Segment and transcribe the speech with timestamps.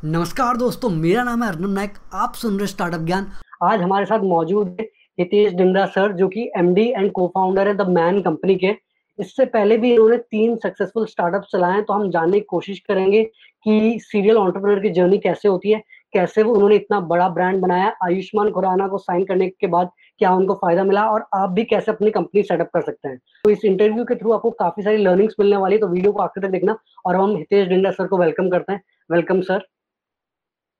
[0.00, 3.26] नमस्कार दोस्तों, मेरा नाम है अर्नब नायक, आप सुन रहे स्टार्टअप ज्ञान।
[3.62, 4.84] आज हमारे साथ मौजूद है
[5.18, 8.74] हितेश डिंगरा सर, जो कि एमडी एंड को फाउंडर है द मैन कंपनी के।
[9.18, 13.22] इससे पहले भी इन्होंने तीन सक्सेसफुल स्टार्टअप चलाए हैं तो हम जानने की कोशिश करेंगे
[13.24, 15.82] कि सीरियल ऑन्टरप्रनर की जर्नी कैसे होती है,
[16.14, 19.90] कैसे वो उन्होंने इतना बड़ा ब्रांड बनाया, आयुष्मान खुराना को साइन करने के बाद
[20.20, 23.50] क्या उनको फ़ायदा मिला, और आप भी कैसे अपनी कंपनी सेटअप कर सकते हैं। तो
[23.50, 26.44] इस इंटरव्यू के थ्रू आपको काफ़ी सारी लर्निंग्स मिलने वाली है तो वीडियो को आखिर
[26.44, 26.76] तक देखना,
[27.06, 29.66] और हम हितेश डिंडा सर को वेलकम करते हैं। Welcome sir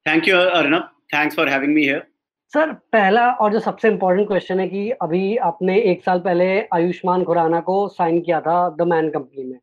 [0.09, 2.07] thank you Arnab thanks for having me here
[2.53, 7.25] sir पहला और जो सबसे इम्पोर्टेंट क्वेश्चन है कि अभी आपने एक साल पहले आयुष्मान
[7.25, 9.59] खुराना को साइन किया था द मैन कंपनी में।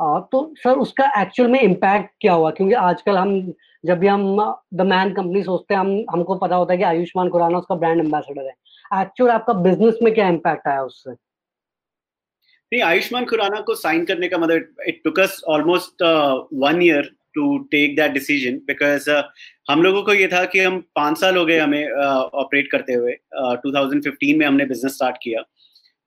[0.00, 2.50] आ, तो सर उसका एक्चुअल में इम्पैक्ट क्या हुआ?
[2.50, 3.52] क्योंकि आजकल हम
[3.84, 7.28] जब भी हम द मैन कंपनी सोचते हैं हम हमको पता होता है कि आयुष्मान
[7.28, 11.10] खुराना उसका ब्रांड एम्बेसडर है। एक्चुअल आपका बिज़नेस में क्या इम्पैक्ट आया उससे?
[11.10, 16.02] नहीं आयुष्मान खुराना को साइन करने का मतलब it took us almost
[16.64, 19.10] one year to take that decision because
[19.70, 22.92] हम लोगों को ये था कि हम पाँच साल हो गए हमें ऑपरेट uh, करते
[22.92, 25.42] हुए uh, 2015 में हमने बिज़नेस स्टार्ट किया।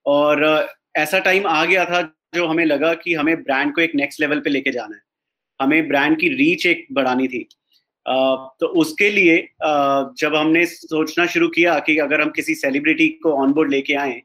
[0.06, 2.02] और uh, ऐसा टाइम आ गया था
[2.36, 5.02] जो हमें लगा कि हमें ब्रांड को एक नेक्स्ट लेवल पे लेके जाना है।
[5.61, 7.47] हमें ब्रांड की रीच एक बढ़ानी थी।
[8.09, 13.08] Uh, तो उसके लिए uh, जब हमने सोचना शुरू किया कि अगर हम किसी सेलिब्रिटी
[13.08, 14.22] को ऑनबोर्ड लेके आए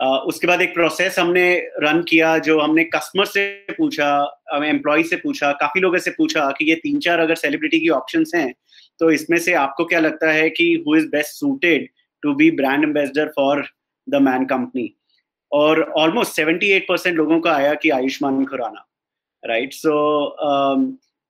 [0.00, 4.08] उसके बाद एक प्रोसेस हमने रन किया जो हमने कस्टमर से पूछा
[4.64, 8.32] एम्प्लॉय से पूछा, काफ़ी लोगों से पूछा कि ये तीन चार अगर सेलिब्रिटी की ऑप्शंस
[8.34, 8.54] हैं
[9.00, 11.88] तो इसमें से आपको क्या लगता है कि who is best suited
[12.22, 13.64] to be brand ambassador for
[14.08, 14.94] the Man Company
[15.52, 18.86] और ऑलमोस्ट सेवेंटी एट परसेंट लोगों का आया कि Ayushmann Khurrana
[19.42, 20.36] right so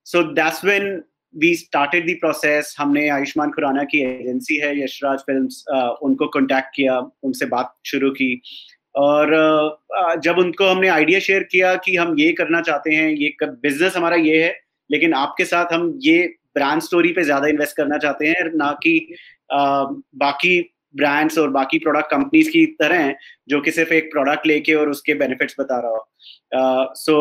[0.06, 1.02] so that's when
[1.34, 5.64] we started the process हमने आयुष्मान खुराना की एजेंसी है, यशराज फिल्म्स
[6.02, 8.40] उनको कांटेक्ट किया, उनसे बात शुरू की।
[8.94, 9.30] और
[10.24, 14.16] जब उनको हमने आइडिया शेयर किया कि हम ये करना चाहते हैं, ये बिज़नेस हमारा
[14.18, 14.54] ये है,
[14.90, 19.14] लेकिन आपके साथ हम ये ब्रांड स्टोरी पे ज़्यादा इन्वेस्ट करना चाहते हैं, ना कि
[19.50, 20.60] बाकी
[20.96, 23.16] ब्रांड्स और बाकी प्रोडक्ट कंपनीज़ की तरह हैं,
[23.48, 27.16] जो कि सिर्फ़ एक प्रोडक्ट लेके और उसके बेनिफिट्स बता रहा हो। So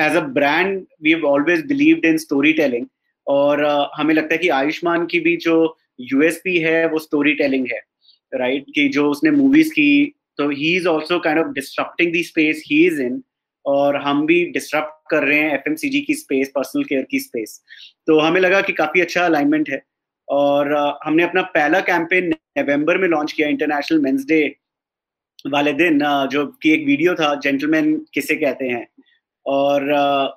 [0.00, 2.16] as a brand we have always believed in
[2.52, 2.86] storytelling
[3.28, 3.64] और
[3.96, 5.56] हमें लगता है कि आयुष्मान की भी जो
[6.00, 7.80] यूएसपी है, वो स्टोरी टेलिंग है
[8.32, 8.74] राइट right?
[8.74, 12.86] कि जो उसने मूवीज़ की तो he is also kind of disrupting the space he
[12.86, 13.22] is in
[13.64, 17.60] और हम भी डिस्टर्ब कर रहे हैं एफएमसीजी की स्पेस पर्सनल केयर की स्पेस
[18.08, 19.82] तो हमें लगा कि काफ़ी अच्छा अलाइनमेंट है।
[20.28, 20.72] और
[21.04, 24.40] हमने अपना पहला कैंपेन नवंबर में लॉन्च किया इंटरनेशनल मेंस डे
[25.44, 26.00] वाले दिन
[26.32, 28.86] जो कि एक वीडियो था जेंटलमैन किसे कहते हैं?
[29.48, 29.92] और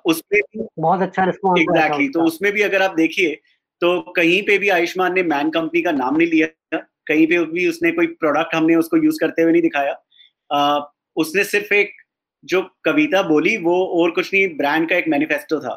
[0.06, 3.40] उसमें भी बहुत अच्छा रिस्पॉन्स एग्जैक्टली तो उसमें भी अगर आप देखिए
[3.80, 6.78] तो कहीं पे भी आयुष्मान ने मैन कंपनी का नाम नहीं लिया
[7.08, 9.96] कहीं पे भी उसने कोई प्रोडक्ट हमने उसको यूज़ करते हुए नहीं दिखाया।
[10.52, 10.80] आ,
[11.16, 11.92] उसने सिर्फ़ एक
[12.44, 15.74] जो कविता बोली वो और कुछ नहीं ब्रांड का एक मैनिफेस्टो था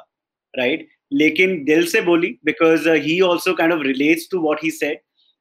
[0.58, 0.88] राइट?
[1.14, 5.00] लेकिन दिल से बोली because he also kind of relates to what he said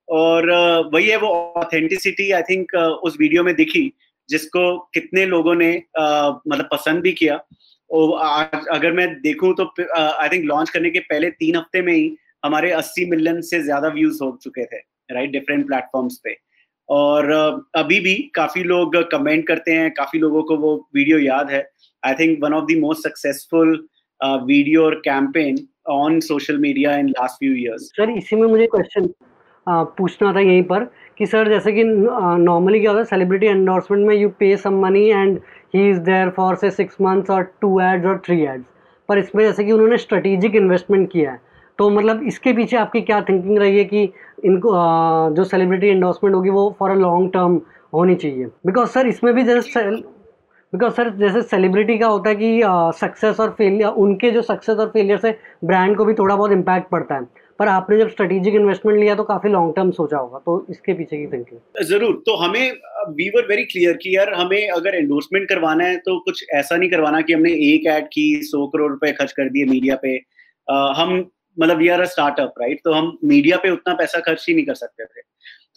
[0.08, 3.92] और uh, वही है वो ऑथेंटिसिटी आई थिंक उस वीडियो में दिखी
[4.28, 7.44] जिसको कितने लोगों ने uh, मतलब पसंद भी किया।
[7.90, 9.64] अगर मैं देखूँ तो
[9.96, 13.88] आई थिंक लॉन्च करने के पहले तीन हफ़्ते में ही हमारे 80 मिलियन से ज़्यादा
[13.88, 14.76] व्यूज़ हो चुके थे
[15.10, 16.36] राइट डिफरेंट प्लेटफॉर्म्स पे।
[16.88, 17.30] और
[17.76, 21.66] अभी भी काफ़ी लोग कमेंट करते हैं, काफ़ी लोगों को वो वीडियो याद है।
[22.02, 23.76] I think one of the most successful
[24.20, 25.56] video और campaign
[25.90, 29.08] on social media in last few years sir इसी में मुझे क्वेश्चन
[29.66, 30.84] पूछना था यहीं पर
[31.18, 35.06] कि सर जैसे कि नॉर्मली क्या होता है सेलिब्रिटी एंडोर्समेंट में you pay some money
[35.10, 35.38] and
[35.74, 38.64] he is there for say six months और टू एड्स और थ्री एड्स
[39.08, 41.40] पर इसमें जैसे कि उन्होंने स्ट्रेटेजिक इन्वेस्टमेंट किया है
[41.78, 44.02] तो मतलब इसके पीछे आपकी क्या थिंकिंग रही है कि
[44.44, 47.60] इनको आ, जो सेलिब्रिटी एंडोर्समेंट होगी वो फॉर अ लॉन्ग टर्म
[47.94, 48.46] होनी चाहिए?
[48.66, 49.90] बिकॉज़ सर इसमें भी जैसे
[50.72, 52.60] बिकॉज़ सर जैसे सेलिब्रिटी का होता है कि
[53.00, 56.88] सक्सेस और फेलियर उनके जो सक्सेस और फेलियर से ब्रांड को भी थोड़ा बहुत इम्पैक्ट
[56.90, 57.26] पड़ता है।
[57.58, 61.16] पर आपने जब स्ट्रेटेजिक इन्वेस्टमेंट लिया तो काफ़ी लॉन्ग टर्म सोचा होगा तो इसके पीछे
[61.16, 62.72] की थिंकिंग ज़रूर तो हमें
[63.10, 66.90] वी वर वेरी क्लियर कि यार हमें अगर एंडोर्समेंट करवाना है तो कुछ ऐसा नहीं
[66.90, 70.16] करवाना कि हमने एक एड की सौ करोड़ रुपए खर्च कर दिए मीडिया पे।
[70.68, 74.44] आ, हम मतलब we are a startup right तो हम मीडिया पे उतना पैसा खर्च
[74.48, 75.20] ही नहीं कर सकते थे।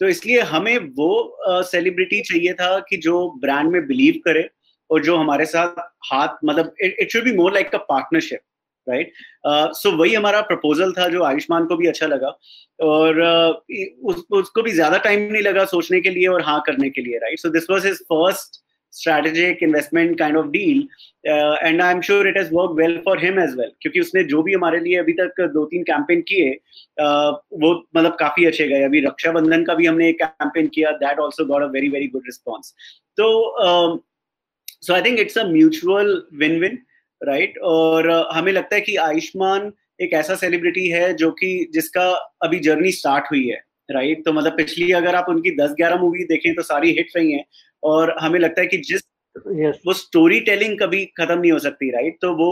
[0.00, 4.48] तो इसलिए हमें वो सेलिब्रिटी uh, चाहिए था कि जो ब्रांड में बिलीव करे
[4.90, 5.80] और जो हमारे साथ
[6.12, 8.40] हाथ मतलब it should be more like a partnership
[8.88, 9.12] right
[9.76, 12.38] so वही हमारा प्रपोजल था जो आयुष्मान को भी अच्छा लगा।
[12.78, 13.52] और uh,
[14.04, 17.18] उस, उसको भी ज़्यादा टाइम नहीं लगा सोचने के लिए और हाँ करने के लिए
[17.18, 20.78] right so this was his first strategic investment kind of deal
[21.26, 24.42] and I am sure it has work well for him as well क्योंकि उसने जो
[24.42, 27.32] भी हमारे लिए अभी तक दो तीन कैंपेन किए uh,
[27.62, 31.44] वो मतलब काफ़ी अच्छे गए। अभी रक्षाबंधन का भी हमने एक कैंपेन किया that also
[31.44, 32.74] got a very very good response
[33.18, 33.28] तो
[34.82, 36.78] so I think it's a mutual win win
[37.22, 42.10] right और uh, हमें लगता है कि आयुष्मान एक ऐसा सेलिब्रिटी है जो कि जिसका
[42.42, 46.24] अभी जर्नी स्टार्ट हुई है राइट तो मतलब पिछली अगर आप उनकी दस ग्यारह मूवी
[46.24, 47.44] देखें तो सारी हिट रही हैं
[47.82, 49.02] और हमें लगता है कि जिस
[49.36, 49.74] yes.
[49.86, 52.50] वो स्टोरी टेलिंग कभी खत्म नहीं हो सकती राइट तो वो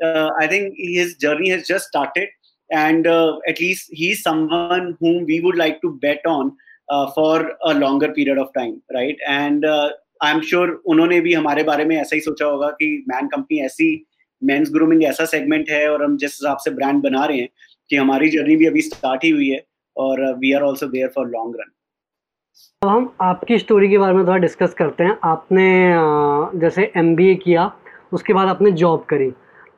[0.00, 2.28] I think his journey has just started
[2.70, 3.06] and
[3.48, 4.94] at least he is someone
[5.42, 6.52] would like to bet on
[6.88, 9.16] uh, for a longer period of time right?
[9.28, 9.90] And uh,
[10.22, 13.58] I am sure उन्होंने भी हमारे बारे में ऐसा ही सोचा होगा कि Man Company
[13.58, 14.06] ऐसी
[14.42, 17.48] मेंस ग्रूमिंग ऐसा सेगमेंट है और हम जिस हिसाब से ब्रांड बना रहे हैं
[17.90, 19.64] कि हमारी जर्नी भी अभी स्टार्ट ही हुई है
[19.96, 21.70] और we are also there for long run
[22.82, 25.64] अब हम आपकी स्टोरी के बारे में थोड़ा डिस्कस करते हैं। आपने
[26.60, 27.72] जैसे एमबीए किया,
[28.12, 29.30] उसके बाद आपने जॉब करी।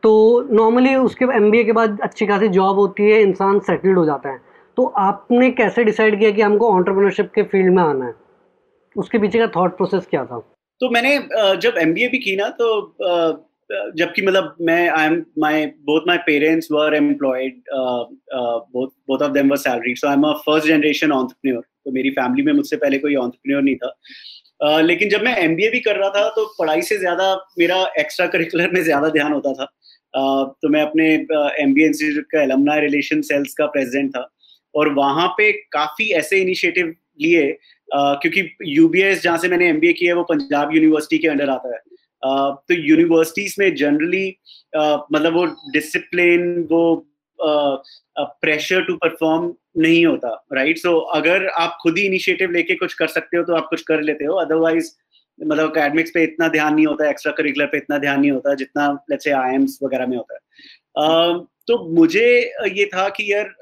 [0.02, 4.28] तो नॉर्मली उसके एम के बाद अच्छी खासी जॉब होती है, इंसान सेटल्ड हो जाता
[4.28, 4.38] है।
[4.76, 8.14] तो आपने कैसे डिसाइड किया कि हमको ऑन्टरप्रनरशिप के फ़ील्ड में आना है?
[8.96, 10.38] उसके पीछे का थॉट प्रोसेस क्या था?
[10.80, 11.18] तो मैंने
[11.58, 12.68] जब एमबीए भी की ना तो
[13.98, 17.60] जबकि मतलब मैं I am my both my parents were employed
[18.32, 22.42] both of them were salaried so I am a first generation entrepreneur तो मेरी फैमिली
[22.42, 23.92] में मुझसे पहले कोई एंटरप्रेन्योर नहीं था।
[24.60, 28.26] uh, लेकिन जब मैं एमबीए भी कर रहा था तो पढ़ाई से ज़्यादा मेरा एक्स्ट्रा
[28.26, 29.64] करिकुलर में ज़्यादा ध्यान होता था।
[30.14, 31.06] uh, तो मैं अपने
[31.62, 34.28] एम बी इंस्टीट्यूट का एलमना रिलेशन सेल्स का प्रेसिडेंट था।
[34.74, 37.44] और वहाँ पे काफ़ी ऐसे इनिशिएटिव लिए
[37.96, 41.80] क्योंकि यूबीएस जहाँ से मैंने एमबीए किया है, वो पंजाब यूनिवर्सिटी के अंडर आता है।
[42.22, 44.28] तो यूनिवर्सिटीज में जनरली
[44.76, 47.06] मतलब वो डिसिप्लिन वो
[47.38, 53.06] प्रेशर टू परफॉर्म नहीं होता राइट सो अगर आप खुद ही इनिशिएटिव लेके कुछ कर
[53.08, 54.90] सकते हो तो आप कुछ कर लेते हो। अदरवाइज़
[55.38, 58.88] मतलब अकेडमिक्स पे इतना ध्यान नहीं होता एक्स्ट्रा करिकुलर पे इतना ध्यान नहीं होता, जितना
[59.10, 60.40] लेट्स से आईएम्स वगैरह में होता है।
[61.66, 63.54] तो मुझे ये था कि यार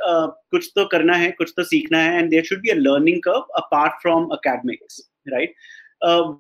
[0.51, 3.41] कुछ तो करना है कुछ तो सीखना है and there should be a learning curve
[3.41, 5.55] apart from academics right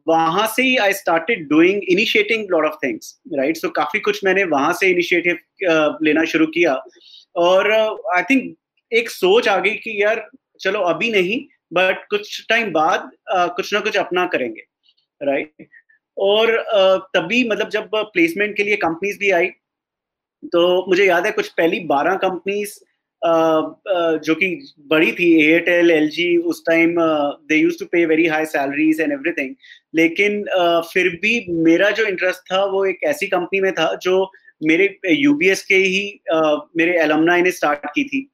[0.08, 4.44] वहाँ से ही I started doing initiating lot of things right so काफ़ी कुछ मैंने
[4.44, 5.38] वहाँ से इनिशिएटिव
[6.02, 6.84] लेना शुरू किया।
[7.36, 8.56] और आई uh, थिंक
[8.92, 10.28] एक सोच आ गई कि यार
[10.60, 14.62] चलो अभी नहीं बट कुछ टाइम बाद uh, कुछ ना कुछ अपना करेंगे
[15.22, 15.70] राइट right?
[16.18, 19.50] और uh, तभी मतलब जब प्लेसमेंट के लिए कंपनीज़ भी आई
[20.52, 22.78] तो मुझे याद है कुछ पहली बारह कंपनीज़
[24.24, 26.96] जो कि बड़ी थी एयरटेल एल जी उस time
[27.48, 29.54] they use to pay very high salaries and everything
[29.94, 34.32] लेकिन uh, फिर भी मेरा जो इंटरेस्ट था वो एक ऐसी कंपनी में था जो
[34.64, 38.30] मेरे यूबीएस के ही uh, मेरे एलमनाई ने स्टार्ट की थी।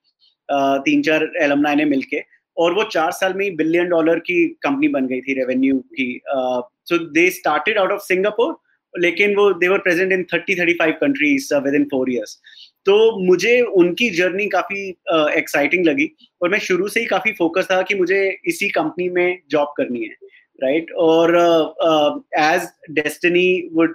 [0.48, 2.22] uh, तीन चार एलमनाई ने मिलके।
[2.56, 6.20] और वो चार साल में ही बिलियन डॉलर की कंपनी बन गई थी रेवेन्यू की।
[6.26, 8.52] So they started out of Singapore
[8.98, 12.40] लेकिन वो they were present in thirty thirty five countries within four years
[12.86, 16.10] तो मुझे उनकी जर्नी काफ़ी एक्साइटिंग लगी
[16.42, 20.02] और मैं शुरू से ही काफ़ी फोकस था कि मुझे इसी कंपनी में जॉब करनी
[20.02, 20.14] है
[20.62, 20.96] राइट right?
[20.96, 23.94] और एज डेस्टिनी वुड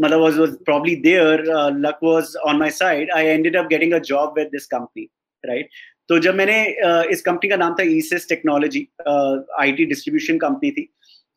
[0.00, 0.36] मतलब was
[0.66, 4.52] probably there uh, luck was on my side i ended up getting a job with
[4.52, 5.10] this company
[5.44, 5.64] right?
[6.08, 8.88] तो जब मैंने uh, इस कंपनी का नाम था ईसिस टेक्नोलॉजी
[9.60, 10.88] आईटी डिस्ट्रीब्यूशन कंपनी थी।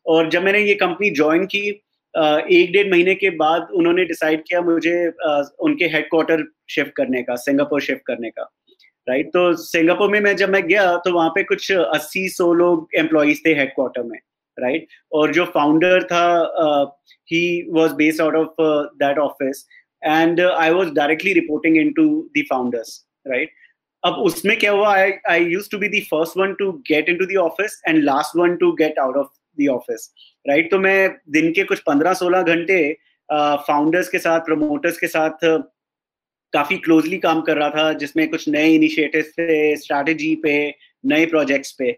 [0.06, 1.82] और जब मैंने ये कंपनी ज्वाइन की
[2.16, 4.96] एक डेढ़ महीने के बाद उन्होंने डिसाइड किया मुझे
[5.60, 8.50] उनके हेडक्वार्टर शिफ्ट करने का, सिंगापुर शिफ्ट करने का
[9.06, 12.88] राइट तो सिंगापुर में मैं जब मैं गया तो वहाँ पे कुछ अस्सी सौ लोग
[12.98, 14.18] एम्प्लॉज थे हेडक्वार्टर में
[14.58, 16.26] राइट और जो फाउंडर था
[17.32, 18.62] he was based out of
[18.98, 19.66] that office
[20.02, 23.50] and I was directly reporting in to the founders right
[24.02, 24.94] अब उसमें क्या हुआ?
[24.94, 28.02] I I use to be the first one to get in to the office and
[28.04, 30.10] last one to get out of the office
[30.46, 32.96] right तो मैं दिन के कुछ पंद्रह सोलह घंटे
[33.28, 35.44] फाउंडर्स के साथ प्रमोटर्स के साथ,
[36.52, 41.72] काफ़ी क्लोजली काम कर रहा था, जिसमें कुछ नए इनिशिएटिव पे स्ट्रैटेजी पे, नए प्रोजेक्ट्स
[41.78, 41.90] पे।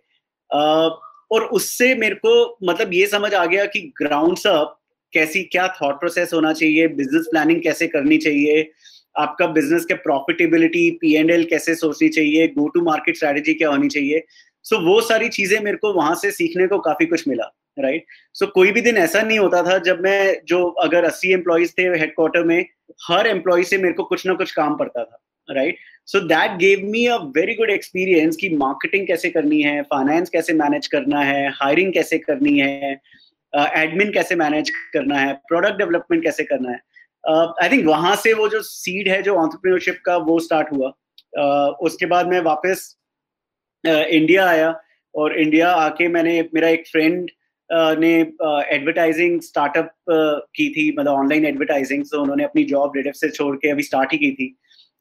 [1.30, 4.78] और उससे मेरे को मतलब ये समझ आ गया कि ग्राउंड अप
[5.12, 8.70] कैसी, क्या थॉट प्रोसेस होना चाहिए बिज़नेस प्लानिंग कैसे करनी चाहिए,
[9.18, 13.68] आपका बिज़नेस के प्रॉफिटेबिलिटी पी एंड एल कैसे सोचनी चाहिए गो टू मार्केट स्ट्रैटेजी क्या
[13.70, 14.25] होनी चाहिए।
[14.66, 17.44] सो so, वो सारी चीज़ें मेरे को वहाँ से सीखने को काफ़ी कुछ मिला
[17.78, 18.38] राइट right?
[18.38, 21.73] सो so, कोई भी दिन ऐसा नहीं होता था जब मैं जो अगर अस्सी एम्प्लॉयज़
[21.78, 22.66] थे हेडक्वार्टर में
[23.08, 26.80] हर एम्प्लॉय से मेरे को कुछ ना कुछ काम पड़ता था right so that gave
[26.85, 31.49] me a very good experience कि मार्केटिंग कैसे करनी है फाइनेंस कैसे मैनेज करना है
[31.50, 33.00] हायरिंग कैसे करनी है
[33.56, 36.80] एडमिन uh, कैसे मैनेज करना है प्रोडक्ट डेवलपमेंट कैसे करना है।
[37.62, 40.88] आई uh, थिंक वहाँ से वो जो सीड है जो ऑन्टरप्रीनरशिप का वो स्टार्ट हुआ।
[41.38, 42.96] uh, उसके बाद मैं वापस
[43.86, 44.74] इंडिया आया
[45.14, 47.30] और इंडिया आके मैंने, मेरा एक फ्रेंड
[47.70, 48.12] ने
[48.74, 53.70] एडवर्टाइजिंग स्टार्टअप की थी मतलब ऑनलाइन एडवर्टाइजिंग सो उन्होंने अपनी जॉब रेडिफ से छोड़ के
[53.70, 54.54] अभी स्टार्ट ही की थी।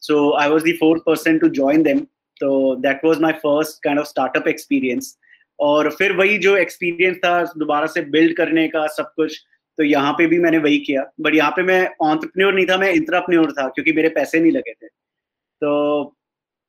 [0.03, 1.99] So I was the fourth person to join them
[2.41, 5.17] तो that was my first kind of startup experience
[5.59, 9.39] और फिर वही जो एक्सपीरियंस था, दोबारा से बिल्ड करने का, सब कुछ
[9.77, 12.91] तो यहाँ पे भी मैंने वही किया। बट यहाँ पे मैं ऑन्टरप्रन्योर नहीं था, मैं
[12.91, 16.15] इंट्राप्रन्योर था, क्योंकि मेरे पैसे नहीं लगे थे। तो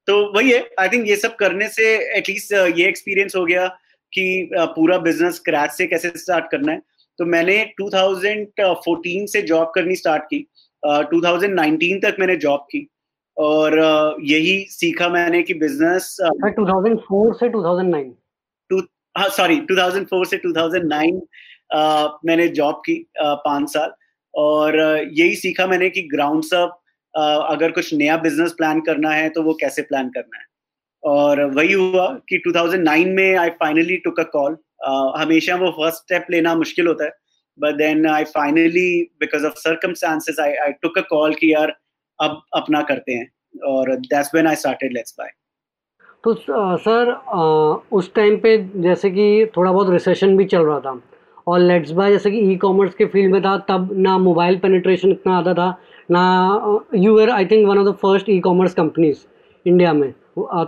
[0.06, 3.66] तो वही है आई थिंक ये सब करने से एटलीस्ट ये एक्सपीरियंस हो गया
[4.12, 6.82] कि पूरा बिज़नेस क्रैच से कैसे स्टार्ट करना है।
[7.18, 10.46] तो मैंने 2014 से जॉब करनी स्टार्ट की
[10.88, 12.88] uh, 2019 तक मैंने जॉब की
[13.36, 18.04] और uh, यही सीखा मैंने कि बिज़नेस uh, 2004 से 2009
[18.70, 18.80] टू
[19.18, 21.20] हाँ सॉरी 2004 से 2009
[21.76, 23.92] uh, मैंने जॉब की uh, पाँच साल
[24.34, 26.85] और uh, यही सीखा मैंने कि ग्राउंड अप uh,
[27.16, 30.44] अगर कुछ नया बिज़नेस प्लान करना है तो वो कैसे प्लान करना है?
[31.02, 34.56] और वही हुआ कि 2009 में I finally took a call
[35.20, 37.10] हमेशा वो फ़र्स्ट स्टेप लेना मुश्किल होता है
[37.58, 38.88] but then I finally
[39.20, 41.72] because of circumstances I I took a call कि यार,
[42.18, 43.28] अब अपना करते हैं।
[43.66, 45.30] और that's when I started LetsBuy
[46.24, 46.34] तो
[46.78, 47.12] सर
[47.92, 51.00] उस टाइम पे जैसे कि थोड़ा बहुत रिसेशन भी चल रहा था,
[51.46, 55.10] और लेट्स बाय जैसे कि ई कॉमर्स के फ़ील्ड में था, तब ना मोबाइल पेनिट्रेशन
[55.10, 55.68] इतना आता था
[56.10, 59.18] ना you are I think one of the first e-commerce companies
[59.66, 60.12] India में.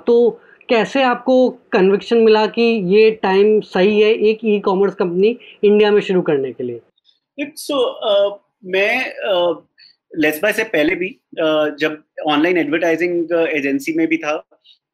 [0.07, 2.63] तो कैसे आपको कन्विक्शन मिला कि
[2.95, 6.81] ये टाइम सही है एक ई कॉमर्स कंपनी इंडिया में शुरू करने के लिए?
[7.39, 7.77] सो
[8.11, 9.15] uh, मैं
[10.13, 11.09] लेट्स uh, से पहले भी
[11.43, 14.37] uh, जब ऑनलाइन एडवर्टाइजिंग एजेंसी में भी था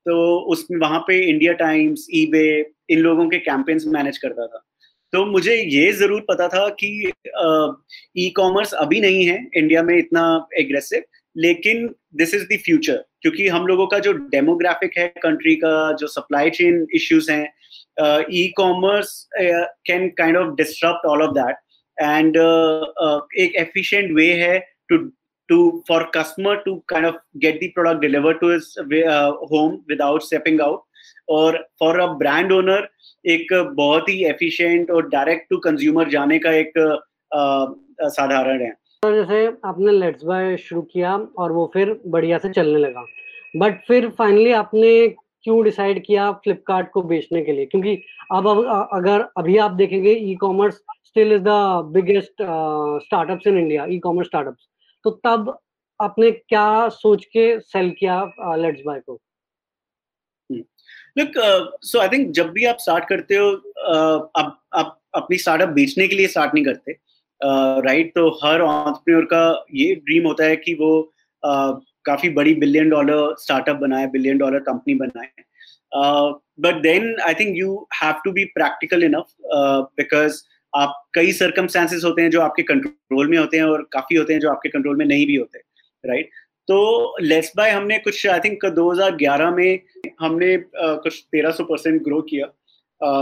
[0.06, 0.14] तो
[0.52, 2.46] उसमें वहाँ पे इंडिया टाइम्स ईबे
[2.90, 4.62] इन लोगों के कैंपेन्स मैनेज करता था।
[5.14, 6.88] तो मुझे ये ज़रूर पता था कि
[8.18, 10.24] ई कॉमर्स अभी नहीं है इंडिया में इतना
[10.58, 11.02] एग्रेसिव
[11.36, 16.06] लेकिन दिस इज़ द फ्यूचर क्योंकि हम लोगों का जो डेमोग्राफिक है कंट्री का जो
[16.06, 18.24] सप्लाई चेन इश्यूज़ हैं
[18.56, 21.56] e-commerce can kind of disturb all of that
[21.98, 22.36] and
[23.38, 24.98] एक एफिशिएंट वे है to
[25.48, 28.50] to for customer to kind of get the product deliver to
[29.48, 30.82] home without stepping out
[31.28, 32.88] और for a brand owner
[33.24, 36.72] एक बहुत ही efficient और direct to consumer जाने का एक
[38.00, 38.70] साधारण है।
[39.02, 43.04] तो जैसे आपने लेट्स बाय शुरू किया और वो फिर बढ़िया से चलने लगा।
[43.54, 47.66] बट फिर फाइनली आपने क्यों डिसाइड किया फ्लिपकार्ट को बेचने के लिए?
[47.66, 47.94] क्योंकि
[48.32, 48.46] अब
[48.92, 51.50] अगर अभी आप देखेंगे e-commerce still is the
[51.94, 52.42] biggest
[53.04, 54.68] startups in India e-commerce startups
[55.04, 55.56] तो तब
[56.00, 58.22] आपने क्या सोच के सेल किया
[58.56, 59.20] लेट्स बाय को?
[61.16, 61.32] लुक
[61.84, 66.08] सो आई थिंक जब भी आप स्टार्ट करते हो uh, आप आप अपनी स्टार्टअप बेचने
[66.08, 66.92] के लिए स्टार्ट नहीं करते
[67.86, 70.92] राइट uh, तो हर ऑन्टरप्रेन्योर का ये ड्रीम होता है कि वो
[71.42, 75.30] uh, काफ़ी बड़ी बिलियन डॉलर स्टार्टअप बनाए बिलियन डॉलर कंपनी बनाए
[76.60, 79.26] but then I think you have to be practical enough
[80.00, 80.42] because
[80.72, 84.40] आप कई सर्कमस्टांसेस होते हैं जो आपके कंट्रोल में होते हैं और काफ़ी होते हैं
[84.40, 86.43] जो आपके कंट्रोल में नहीं भी होते राइट right?
[86.68, 89.80] तो लेस बाय हमने कुछ आई थिंक 2011 में
[90.20, 92.46] हमने कुछ 1300 परसेंट ग्रो किया।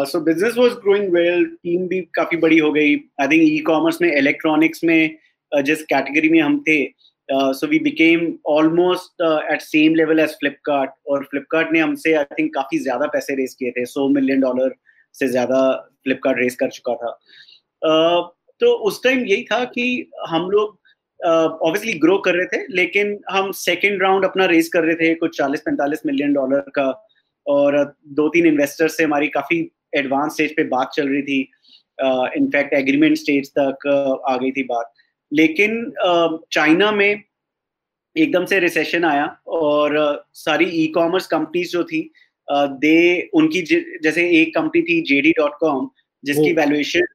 [0.07, 4.01] So business was growing well team भी काफ़ी बड़ी हो गई। आई थिंक ई कॉमर्स
[4.03, 5.17] में इलेक्ट्रॉनिक्स में
[5.53, 6.85] जिस कैटेगरी में हम थे
[7.29, 9.23] so we became almost
[9.53, 13.55] at same level as Flipkart और फ्लिपकार्ट ने हमसे आई थिंक काफ़ी ज़्यादा पैसे रेस
[13.59, 14.75] किए थे। सौ मिलियन डॉलर
[15.15, 15.61] से ज़्यादा
[16.05, 17.19] फ्लिपकार्ट रेस कर चुका था।
[17.83, 18.29] uh,
[18.61, 20.79] तो उस टाइम यही था कि हम लोग
[21.25, 25.41] ऑब्वियसली ग्रो कर रहे थे लेकिन हम सेकेंड राउंड अपना रेस कर रहे थे कुछ
[25.41, 27.09] 40-45 मिलियन डॉलर का।
[27.47, 29.59] और दो तीन इन्वेस्टर से हमारी काफ़ी
[29.97, 31.41] एडवांस स्टेज पे बात चल रही थी।
[32.37, 34.93] इनफैक्ट एग्रीमेंट स्टेज तक uh, आ गई थी बात।
[35.33, 35.93] लेकिन
[36.53, 37.23] चाइना uh, में
[38.17, 42.03] एकदम से रिसेशन आया और uh, सारी ई कॉमर्स कंपनीज़ जो थी
[42.49, 43.63] uh, दे उनकी
[44.03, 45.91] जैसे एक कंपनी थी जेडी डॉट कॉम
[46.25, 47.07] जिसकी वैल्यूएशन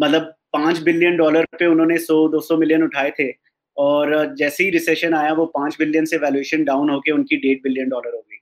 [0.00, 3.30] मतलब पाँच बिलियन डॉलर पे उन्होंने सौ दो सौ मिलियन उठाए थे।
[3.76, 7.88] और जैसे ही रिसेशन आया वो पाँच बिलियन से वैल्यूएशन डाउन होके उनकी डेढ़ बिलियन
[7.88, 8.36] डॉलर हो गई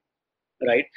[0.60, 0.88] राइट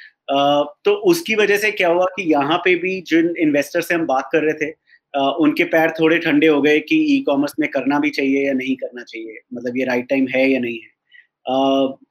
[0.84, 4.28] तो उसकी वजह से क्या हुआ कि यहाँ पे भी जिन इन्वेस्टर से हम बात
[4.32, 7.98] कर रहे थे uh, उनके पैर थोड़े ठंडे हो गए कि ई कॉमर्स में करना
[7.98, 10.88] भी चाहिए या नहीं करना चाहिए मतलब ये राइट टाइम है या नहीं है।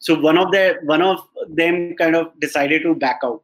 [0.02, 3.42] So one of the one of them kind of decided to back out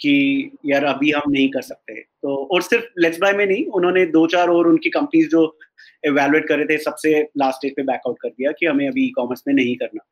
[0.00, 4.06] कि यार अभी हम नहीं कर सकते। तो और सिर्फ़ लेट्स बाय में नहीं उन्होंने
[4.06, 5.58] दो चार और उनकी कंपनीज़ जो
[6.06, 9.08] एवेलुएट कर रहे थे सबसे लास्ट स्टेज पे बैकआउट कर दिया कि हमें अभी ई
[9.08, 10.04] कॉमर्स में नहीं करना।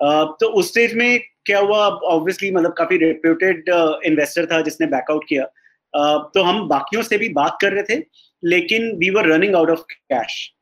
[0.00, 1.86] uh, तो उस स्टेज में क्या हुआ?
[1.88, 3.64] ऑब्वियसली मतलब काफ़ी रेप्यूटेड
[4.04, 8.02] इन्वेस्टर था जिसने बैकआउट किया। uh, तो हम बाकियों से भी बात कर रहे थे
[8.44, 10.52] लेकिन we were running out of cash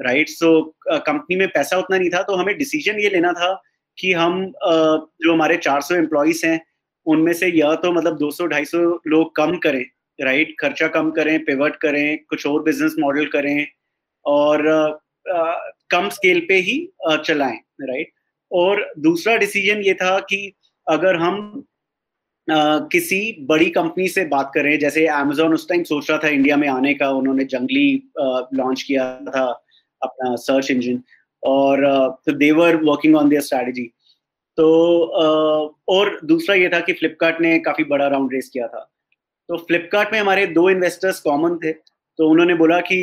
[0.00, 3.62] right so company में पैसा उतना नहीं था तो हमें डिसीज़न ये लेना था
[3.98, 6.73] कि हम uh, जो हमारे 400 सौ एम्प्लॉयज़ हैं
[7.06, 8.74] उनमें से यह तो मतलब 200-250
[9.06, 9.86] लोग कम करें
[10.20, 10.54] राइट?
[10.60, 13.66] खर्चा कम करें पिवट करें कुछ और बिज़नेस मॉडल करें
[14.24, 14.58] और
[15.30, 16.92] uh, कम स्केल पे ही
[17.26, 18.10] चलाएँ राइट?
[18.52, 20.52] और दूसरा डिसीज़न ये था कि
[20.88, 21.64] अगर हम
[22.50, 26.56] uh, किसी बड़ी कंपनी से बात करें जैसे अमेजोन उस टाइम सोच रहा था इंडिया
[26.56, 28.02] में आने का उन्होंने जंगली
[28.54, 29.60] लॉन्च किया था
[30.02, 31.02] अपना सर्च इंजन
[31.42, 31.86] और
[32.30, 33.90] they were working on their strategy
[34.58, 34.66] तो
[35.88, 38.90] और दूसरा ये था कि फ्लिपकार्ट ने काफ़ी बड़ा राउंड रेस किया था।
[39.48, 41.72] तो फ्लिपकार्ट में हमारे दो इन्वेस्टर्स कॉमन थे
[42.18, 42.96] तो उन्होंने बोला कि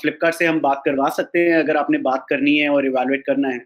[0.00, 3.48] फ्लिपकार्ट से हम बात करवा सकते हैं, अगर आपने बात करनी है और इवेलुएट करना
[3.48, 3.64] है।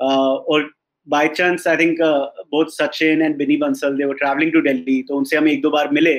[0.00, 0.70] और
[1.06, 5.16] by chance I think both Sachin and Binny Bansal they were travelling to Delhi तो
[5.16, 6.14] उनसे हम एक दो बार मिले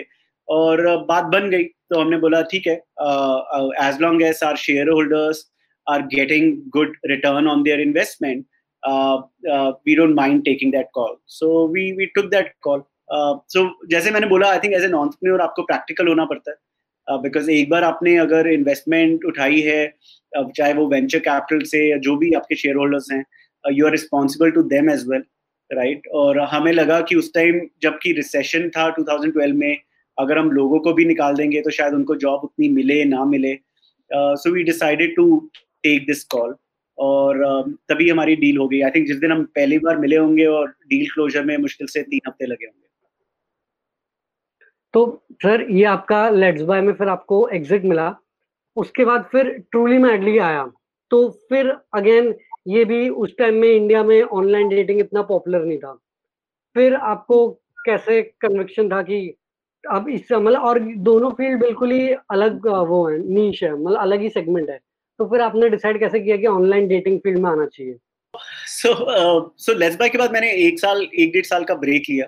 [0.48, 2.74] और बात बन गई। तो हमने बोला, ठीक है
[3.88, 4.56] as long as our
[4.90, 5.46] shareholders
[5.88, 8.46] are getting good return on their investment
[8.88, 12.84] we don't mind taking that call so we we took that call
[13.54, 16.58] so जैसे मैंने बोला I think as an entrepreneur आपको प्रैक्टिकल होना पड़ता है।
[17.08, 19.94] Because uh, एक बार आपने अगर इन्वेस्टमेंट उठाई है
[20.40, 23.24] uh, चाहे वो वेंचर कैपिटल से या जो भी आपके शेयर होल्डर्स हैं
[23.64, 25.24] you are responsible to them as well
[25.70, 29.78] right और हमें लगा कि उस टाइम जबकि रिसेशन था 2012 में
[30.18, 33.54] अगर हम लोगों को भी निकाल देंगे तो शायद उनको जॉब उतनी मिले ना मिले।
[34.12, 35.26] So we decided to
[35.84, 36.56] take this call
[37.00, 40.16] और uh, तभी हमारी डील हो गई। आई थिंक जिस दिन हम पहली बार मिले
[40.16, 42.88] होंगे और डील क्लोजर में मुश्किल से तीन हफ़्ते लगे होंगे।
[44.94, 48.16] तो सर ये आपका लेट्स बाय में फिर आपको एग्जिट मिला।
[48.76, 50.72] उसके बाद फिर ट्रूली मैडली आया।
[51.12, 52.34] तो फिर अगेन
[52.68, 55.94] ये भी उस टाइम में इंडिया में ऑनलाइन डेटिंग इतना पॉपुलर नहीं था।
[56.76, 57.48] फिर आपको
[57.86, 59.36] कैसे कन्विक्शन था कि
[59.84, 64.22] अब इस मतलब और दोनों फ़ील्ड बिल्कुल ही अलग वो है नीच है मतलब अलग
[64.22, 64.80] ही सेगमेंट है।
[65.20, 67.96] तो फिर आपने डिसाइड कैसे किया कि ऑनलाइन डेटिंग फ़ील्ड में आना चाहिए?
[68.68, 72.26] सो सो लेट्स बाय के बाद मैंने एक साल एक डेढ़ साल का ब्रेक लिया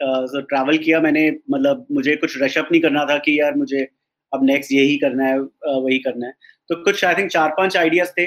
[0.00, 3.88] सो uh, ट्रैवल किया मैंने मतलब मुझे कुछ रशअप नहीं करना था कि यार मुझे
[4.32, 6.32] अब नेक्स्ट यही करना है uh, वही करना है।
[6.68, 8.26] तो कुछ आई थिंक चार पाँच आइडियाज़ थे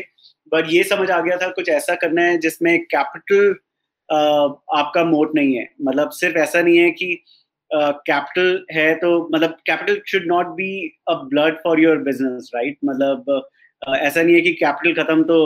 [0.53, 5.35] बट ये समझ आ गया था कुछ ऐसा करना है जिसमें कैपिटल uh, आपका मोट
[5.35, 7.23] नहीं है। मतलब सिर्फ़ ऐसा नहीं है कि
[7.71, 10.71] कैपिटल uh, है तो मतलब capital should not be
[11.09, 13.47] a blood for your business right मतलब
[13.81, 15.39] ऐसा नहीं है कि कैपिटल खत्म तो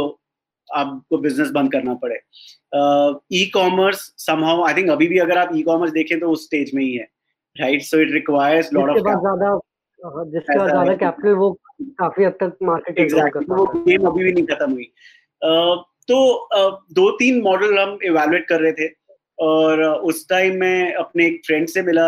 [0.70, 2.20] आपको बिज़नेस बंद करना पड़े।
[3.34, 6.72] E commerce somehow I think अभी भी अगर आप ई कॉमर्स देखें तो उस स्टेज
[6.76, 7.08] में ही है
[7.56, 9.60] right so it requires lot of ज़्यादा
[10.26, 11.52] जिसके बाद ज़्यादा कैपिटल वो
[12.00, 14.92] काफ़ी हद तक मार्केट एग्जैक्टली वो गेम अभी भी नहीं खत्म हुई।
[16.10, 16.50] तो
[16.94, 18.88] दो तीन मॉडल हम इवेलुएट कर रहे थे
[19.40, 22.08] और उस टाइम मैं अपने एक फ्रेंड से मिला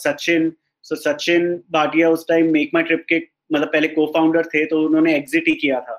[0.00, 0.52] सचिन।
[0.84, 3.18] सो सचिन भाटिया उस टाइम मेक माई ट्रिप के
[3.52, 5.94] मतलब पहले को फाउंडर थे तो उन्होंने एग्जिट ही किया था।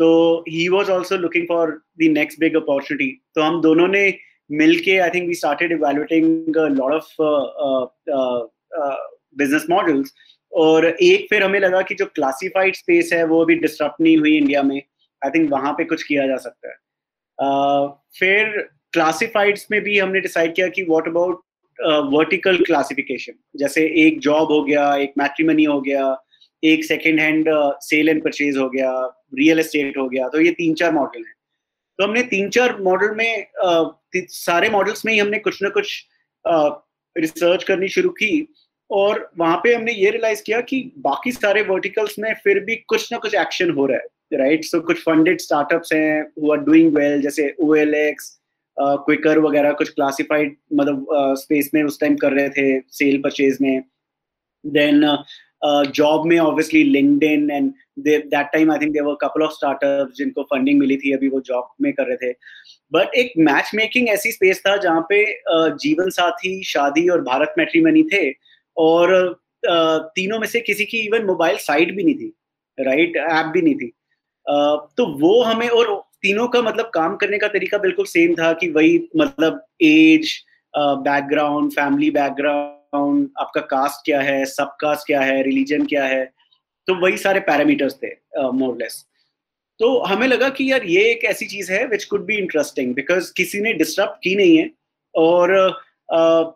[0.00, 0.08] तो
[0.48, 4.02] he was also looking for the next big opportunity तो हम दोनों ने
[4.50, 7.14] मिलके I think we started evaluating lot of
[9.38, 10.14] business models
[10.52, 14.36] और एक फिर हमें लगा कि जो क्लासिफाइड स्पेस है वो अभी डिस्टर्ब नहीं हुई
[14.36, 16.76] इंडिया में। आई थिंक वहाँ पे कुछ किया जा सकता है।
[17.38, 21.40] Uh, फिर क्लासिफाइड्स में भी हमने डिसाइड किया कि व्हाट अबाउट
[22.12, 26.04] वर्टिकल क्लासिफिकेशन जैसे एक जॉब हो गया एक मैट्रीमनी हो गया
[26.64, 27.48] एक second hand
[27.82, 28.90] sale and purchase हो गया
[29.34, 31.34] रियल एस्टेट हो गया तो ये तीन चार मॉडल हैं।
[31.98, 33.90] तो हमने तीन चार मॉडल में uh,
[34.28, 36.04] सारे मॉडल्स में ही हमने कुछ ना कुछ
[37.16, 38.48] रिसर्च uh, करनी शुरू की
[38.90, 43.12] और वहाँ पे हमने ये रियलाइज़ किया कि बाकी सारे वर्टिकल्स में फिर भी कुछ
[43.12, 46.94] ना कुछ एक्शन हो रहा है राइट सो कुछ फंडेड स्टार्टअप्स हैं हु आर डूइंग
[46.96, 48.40] वेल जैसे ओ एल एक्स
[48.76, 51.06] क्विकर वगैरह कुछ क्लासिफाइड मतलब
[51.38, 53.82] स्पेस uh, में उस टाइम कर रहे थे सेल परचेज में।
[54.64, 55.04] देन
[55.66, 56.82] जॉब में obviously
[57.24, 61.28] LinkedIn and that time I think they were couple of startup जिनको फंडिंग मिली थी, अभी
[61.28, 62.32] वो जॉब में कर रहे थे।
[62.92, 65.24] बट एक मैच मेकिंग ऐसी स्पेस था जहाँ पे
[65.78, 68.30] जीवन साथी, शादी और भारत मैट्री मैट्रीमनी थे
[68.76, 69.40] और
[70.16, 72.32] तीनों में से किसी की इवन मोबाइल साइट भी नहीं थी
[72.78, 73.92] राइट ऐप भी नहीं थी।
[74.46, 78.68] तो वो हमें और तीनों का मतलब काम करने का तरीका बिल्कुल सेम था कि
[78.70, 80.32] वही मतलब एज
[80.74, 86.24] बैकग्राउंड फैमिली बैकग्राउंड आपका कास्ट क्या है सब कास्ट क्या है रिलीजन क्या है
[86.88, 88.08] तो वही सारे पैरामीटर्स थे
[88.52, 89.04] मोरलेस uh,
[89.80, 93.32] तो हमें लगा कि यार ये एक ऐसी चीज़ है which could be interesting because
[93.36, 94.70] किसी ने डिस्टर्ब की नहीं है
[95.14, 95.54] और
[96.08, 96.52] uh,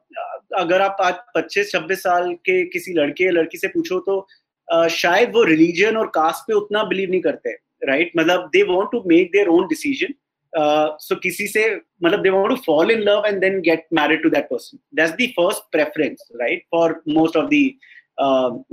[0.57, 4.27] अगर आप आज पच्चीस छब्बीस साल के किसी लड़के या लड़की से पूछो तो
[4.68, 8.18] uh, शायद वो रिलीजन और कास्ट पे उतना बिलीव नहीं करते राइट right?
[8.18, 10.14] मतलब they want to make their own decision
[10.57, 11.65] so किसी से
[12.05, 15.13] मतलब they want to fall in love and then get married to that person that's
[15.13, 17.71] the first preference right for most of the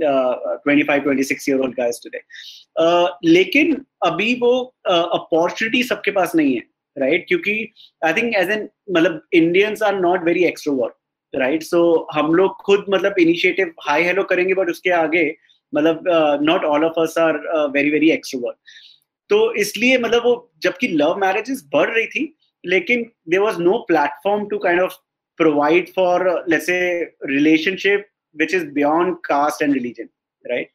[0.00, 2.20] twenty five twenty six year old guys today
[3.28, 4.52] लेकिन अभी वो
[4.86, 6.62] opportunity uh, सबके पास नहीं है
[6.96, 7.28] right right?
[7.28, 7.72] क्योंकि
[8.04, 10.94] I think as an मतलब Indians are not very extrovert
[11.34, 11.82] right so
[12.14, 15.24] हम लोग खुद मतलब इनिशिएटिव हाई हेलो करेंगे बट उसके आगे
[15.72, 16.04] मतलब
[16.42, 17.38] not all of us are
[17.72, 18.56] very very extrovert
[19.30, 24.46] तो इसलिए मतलब वो जबकि लव मैरिजेस बढ़ रही थी, लेकिन there was no platform
[24.48, 24.94] to kind of
[25.38, 26.66] provide for let's
[27.26, 30.08] relationship which is beyond caste and religion
[30.44, 30.70] right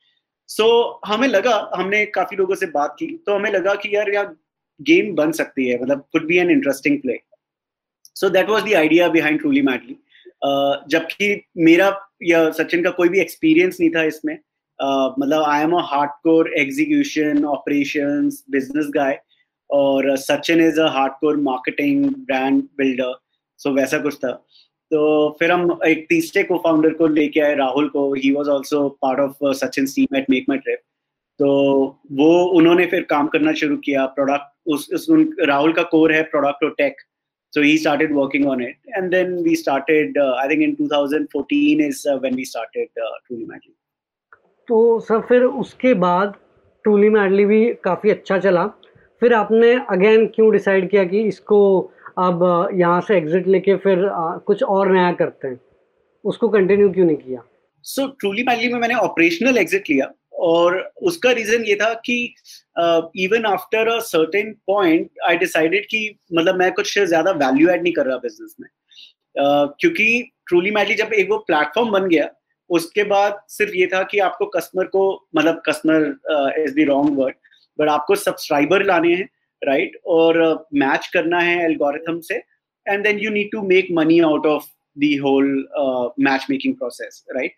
[0.50, 0.68] so
[1.06, 4.36] हमें लगा, हमने काफ़ी लोगों से बात की तो हमें लगा कि यार यार
[4.80, 7.20] गेम बन सकती है मतलब could be an interesting play
[8.16, 9.98] so that was the idea behind TrulyMadly
[10.92, 11.90] जबकि मेरा
[12.24, 14.38] या सचिन का कोई भी एक्सपीरियंस नहीं था इसमें
[15.20, 15.82] मतलब I am a
[16.24, 19.20] hardcore execution operation business guy
[19.70, 23.14] और Sachin is a hardcore marketing brand builder
[23.58, 24.32] so वैसा कुछ था।
[24.92, 28.88] तो फिर हम एक तीसरे को फाउंडर को लेके आए राहुल को। He was also
[29.02, 30.80] part of Sachin team at MakeMyTrip
[31.40, 31.48] तो
[32.12, 36.24] वो उन्होंने फिर काम करना शुरू किया प्रोडक्ट उस, उस उन, राहुल का कोर है
[36.24, 36.96] प्रोडक्ट और tech
[37.54, 42.06] he started working on it and then we started uh, i think in 2014 is
[42.06, 43.74] uh, when we started uh, truly madly
[44.72, 46.36] तो सर फिर उसके बाद
[46.86, 48.66] ट्रूली मैडली भी काफ़ी अच्छा चला।
[49.22, 51.60] फिर आपने अगेन क्यों डिसाइड किया कि इसको
[52.20, 52.44] अब
[52.76, 54.08] यहाँ से एग्जिट लेके फिर
[54.46, 55.60] कुछ और नया करते हैं?
[56.24, 57.44] उसको कंटिन्यू क्यों नहीं किया?
[57.86, 60.12] सो ट्रूली मैडली में मैंने ऑपरेशनल एग्जिट लिया
[60.50, 62.18] और उसका रीजन ये था कि
[63.26, 67.94] even after a certain point I decided कि मतलब मैं कुछ ज़्यादा वैल्यू ऐड नहीं
[67.94, 72.30] कर रहा बिज़नेस में। uh, क्योंकि ट्रूली मैडली जब एक वो प्लेटफॉर्म बन गया
[72.72, 75.04] उसके बाद सिर्फ़ ये था कि आपको कस्टमर को
[75.36, 76.06] मतलब customer
[76.60, 77.36] is the wrong word
[77.80, 79.30] but आपको सब्सक्राइबर लाने हैं
[79.62, 80.06] राइट right?
[80.06, 82.36] और मैच uh, करना है एल्गोरिथम से
[82.86, 84.66] and then you need to make money out of
[84.98, 85.50] the whole
[86.50, 87.56] matchmaking process right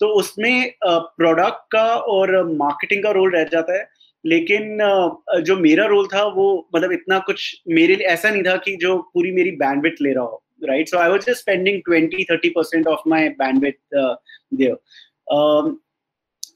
[0.00, 3.88] तो उसमें प्रोडक्ट uh, का और मार्केटिंग uh, का रोल रह जाता है
[4.24, 6.46] लेकिन uh, जो मेरा रोल था वो
[6.76, 10.24] मतलब इतना कुछ मेरे लिए ऐसा नहीं था कि जो पूरी मेरी बैंडविथ ले रहा
[10.24, 13.95] हो right so I was just spending 20 30% of my bandwidth
[14.53, 14.75] there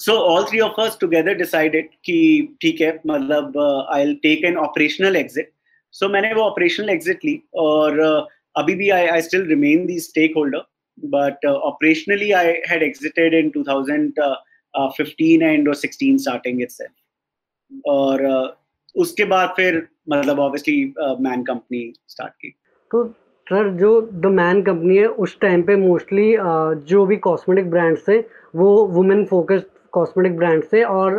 [0.01, 2.17] so all three of us together decided कि
[2.61, 3.57] ठीक है मतलब
[3.93, 5.51] I will take an operational exit
[5.93, 8.21] so मैंने वो ऑपरेशनल एग्जिट ली और uh,
[8.55, 9.99] अभी भी I I still remain the
[10.37, 10.63] stakeholder
[10.97, 16.91] but uh, operationally i had exited in 2015 and or 16 starting itself
[17.85, 18.47] और uh,
[18.95, 19.75] उसके बाद फिर
[20.09, 22.49] मतलब ऑब्वियसली मैन कंपनी स्टार्ट की
[22.91, 23.03] तो
[23.48, 26.34] सर, जो द मैन कंपनी है, उस टाइम पे मोस्टली
[26.88, 28.18] जो भी कॉस्मेटिक ब्रांड्स थे,
[28.56, 31.14] वो वुमेन फोकस्ड कॉस्मेटिक ब्रांड्स थे और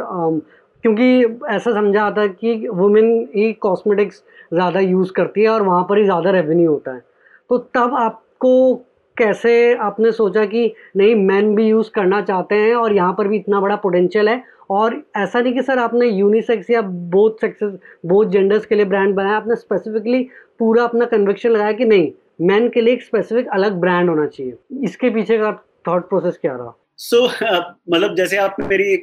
[0.83, 5.85] क्योंकि ऐसा समझा आता है कि वुमेन ही कॉस्मेटिक्स ज़्यादा यूज़ करती है और वहाँ
[5.89, 7.03] पर ही ज़्यादा रेवेन्यू होता है।
[7.49, 8.75] तो तब आपको
[9.17, 13.37] कैसे आपने सोचा कि नहीं मैन भी यूज़ करना चाहते हैं और यहाँ पर भी
[13.37, 14.43] इतना बड़ा पोटेंशियल है?
[14.69, 17.73] और ऐसा नहीं कि सर, आपने यूनिसेक्स या बोथ सेक्सेस
[18.05, 20.23] बोथ जेंडर्स के लिए ब्रांड बनाया, आपने स्पेसिफिकली
[20.59, 22.11] पूरा अपना कन्वेक्शन लगाया कि नहीं
[22.41, 25.51] मैन के लिए एक स्पेसिफिक अलग ब्रांड होना चाहिए। इसके पीछे का
[25.87, 26.75] थॉट प्रोसेस क्या रहा?
[26.97, 28.93] सो so, uh, मतलब जैसे आप मेरी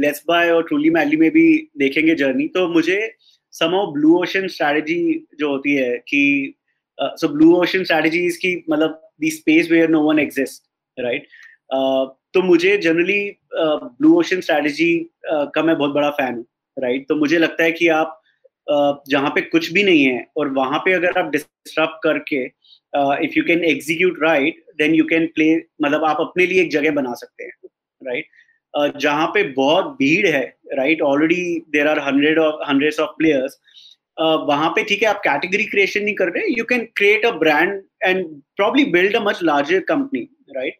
[0.00, 3.16] लेट्स uh, बाय और ट्रूली मैली में भी देखेंगे जर्नी तो मुझे
[3.52, 6.54] समो ब्लू ओशन स्ट्रैटेजी जो होती है कि
[7.00, 10.62] सो ब्लू ओशन स्ट्रैटेजीज की मतलब the space where no one exist
[11.00, 11.26] right
[12.34, 16.46] तो मुझे जनरली ब्लू ओशन स्ट्रैटेजी का मैं बहुत बड़ा फ़ैन हूँ
[16.78, 17.08] राइट?
[17.08, 18.20] तो मुझे लगता है कि आप
[18.72, 23.32] uh, जहाँ पे कुछ भी नहीं है और वहाँ पे अगर आप डिस्टर्ब करके if
[23.36, 27.14] you can execute right then you can play मतलब आप अपने लिए एक जगह बना
[27.14, 27.52] सकते हैं
[28.02, 28.30] राइट right?
[28.74, 30.44] uh, जहाँ पे बहुत भीड़ है
[30.74, 33.58] right already there are hundred of hundreds of players
[34.18, 37.80] वहाँ पे ठीक है आप कैटेगरी क्रिएशन नहीं कर रहे you can create a brand
[38.04, 40.78] and probably build a much larger company right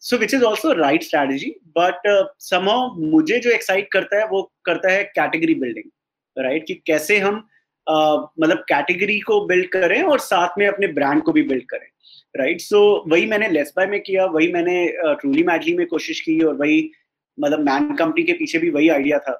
[0.00, 2.08] so which is also right strategy but
[2.40, 5.90] somehow मुझे जो एक्साइट करता है वो करता है कैटेगरी बिल्डिंग
[6.36, 7.57] राइट कि कैसे हम uh,
[7.90, 11.86] मतलब कैटेगरी को बिल्ड करें और साथ में अपने ब्रांड को भी बिल्ड करें
[12.36, 16.40] राइट सो वही मैंने लेस बाय में किया वही मैंने ट्रूली मैडली में कोशिश की
[16.40, 16.90] और वही
[17.40, 19.32] मतलब मैन कंपनी के पीछे भी वही आइडिया था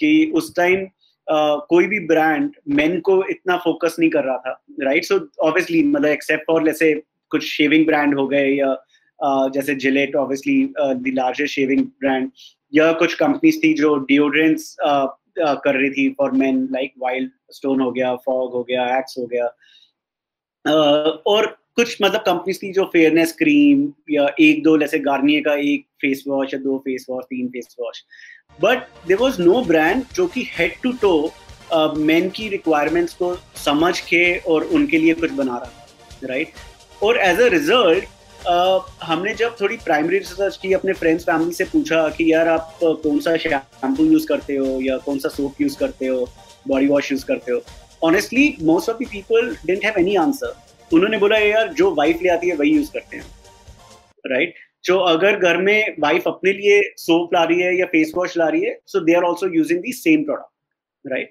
[0.00, 0.86] कि उस टाइम
[1.30, 5.82] Uh, कोई भी ब्रांड मेन को इतना फोकस नहीं कर रहा था राइट सो ऑब्वियसली
[5.82, 8.70] मतलब एक्सेप्ट फॉर जैसे कुछ शेविंग ब्रांड हो गए या
[9.20, 12.30] uh, जैसे Gillette obviously the largest shaving brand
[12.74, 15.06] या कुछ कंपनीज़ थी जो डिओड्रेंट्स uh,
[15.38, 19.26] कर रही थी for men like Wild Stone हो गया फॉग हो गया एक्स हो
[19.26, 19.46] गया
[21.26, 25.86] और कुछ मतलब कंपनीज़ थी जो फेयरनेस क्रीम या एक दो, जैसे गार्नियर का एक
[26.00, 28.02] फेस वॉश या दो फेस वॉश तीन face wash
[28.58, 33.98] but there was no brand जो कि हेड टू टो मेन की रिक्वायरमेंट्स को समझ
[34.00, 37.02] के और उनके लिए कुछ बना रहा था राइट right?
[37.02, 38.04] और एज अ रिज़ल्ट
[39.02, 43.20] हमने जब थोड़ी प्राइमरी रिसर्च की, अपने फ्रेंड्स फैमिली से पूछा कि यार आप कौन
[43.20, 46.28] सा शैम्पू यूज़ करते हो या कौन सा सोप यूज़ करते हो
[46.68, 47.62] बॉडी वॉश यूज़ करते हो?
[48.02, 50.54] Honestly most of the people didn't have any answer
[50.90, 53.24] उन्होंने बोला यार, जो वाइफ ले आती है, वही यूज़ करते हैं.
[54.26, 54.60] Right right?
[54.84, 58.48] जो अगर घर में वाइफ अपने लिए सोप ला रही है या फेस वॉश ला
[58.48, 61.30] रही है so they are also using the same product right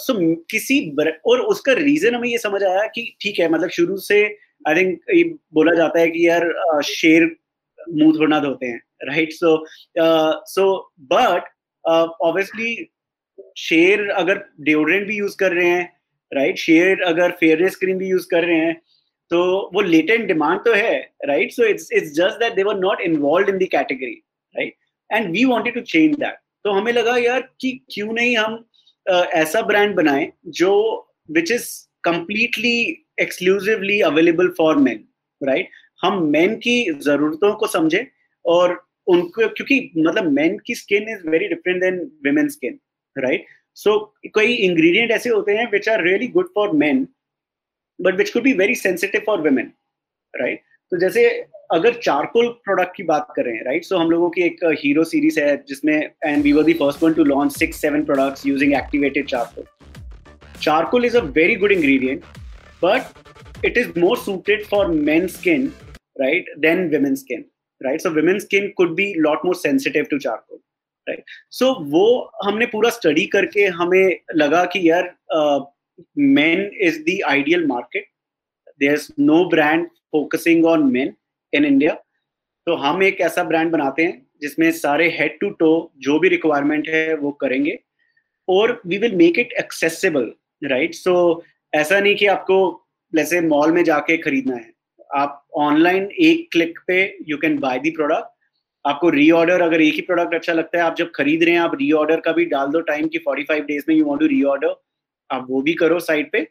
[0.00, 0.14] so
[0.50, 0.78] किसी
[1.26, 4.22] और उसका रीजन हमें ये समझ आया कि ठीक है मतलब शुरू से
[4.64, 5.22] आई थिंक ये
[5.54, 6.50] बोला जाता है कि यार
[6.86, 7.24] शेर
[7.90, 9.56] मुँह थोड़ा धोते हैं right so
[10.48, 10.66] so
[11.12, 11.44] but
[11.84, 12.74] obviously
[13.58, 15.92] share अगर डिओड्रेंट भी यूज़ कर रहे हैं
[16.32, 18.74] राइट शेयर अगर फेयरनेस क्रीम भी यूज़ कर रहे हैं
[19.30, 19.40] तो
[19.74, 23.48] वो लेटेंट डिमांड तो है right so it's it's just that they were not involve
[23.48, 24.14] in the category
[24.54, 24.74] right
[25.10, 28.64] and we wanted to change that तो हमें लगा यार कि क्यों नहीं हम
[29.06, 30.72] ऐसा ब्रांड बनाए जो
[31.30, 31.68] which is
[32.04, 32.78] completely
[33.20, 35.04] exclusively available for men
[35.40, 35.68] right
[36.00, 38.06] हम मेन की जरूरतों को समझे
[38.44, 42.78] और उनको, क्योंकि मतलब मेन की skin is very different than women skin
[43.16, 43.98] right so
[44.34, 47.06] कई इंग्रेडिएंट ऐसे होते हैं which are really good for men
[47.98, 49.72] but which could be very sensitive for women
[50.34, 51.28] right तो जैसे
[51.72, 55.56] अगर चारकोल प्रोडक्ट की बात करें राइट सो हम लोगों की एक हीरो सीरीज़ है
[55.68, 59.64] जिसमें and we were the first one to launch six seven products using activated charcoal
[60.62, 62.24] charcoal is a very good ingredient
[62.84, 65.66] but it is more suited for men skin
[66.20, 67.44] right than women skin
[67.80, 70.58] right so women skin could be lot more sensitive to charcoal
[71.06, 71.24] right
[71.58, 72.06] so वो
[72.44, 75.60] हमने पूरा study करके हमें लगा कि यार uh,
[76.14, 78.04] men is the ideal market.
[78.80, 81.16] There's no brand focusing on men
[81.52, 81.96] in India.
[82.66, 85.68] तो हम एक ऐसा ब्रांड बनाते हैं जिसमें सारे हेड टू टो
[85.98, 87.78] जो भी रिक्वायरमेंट है वो करेंगे
[88.48, 90.30] और we will make it accessible
[90.62, 91.42] right so
[91.72, 92.58] ऐसा नहीं कि आपको
[93.12, 94.70] जैसे मॉल में जाके खरीदना है।
[95.16, 98.36] आप ऑनलाइन एक क्लिक पे you can buy the product
[98.84, 101.74] आपको रीऑर्डर अगर एक ही प्रोडक्ट अच्छा लगता है, आप जब खरीद रहे हैं, आप
[101.74, 104.74] रीऑर्डर का भी डाल दो टाइम की 45 डेज़ में यू वांट टू रीऑर्डर
[105.30, 106.46] आप वो भी करो साइट पे,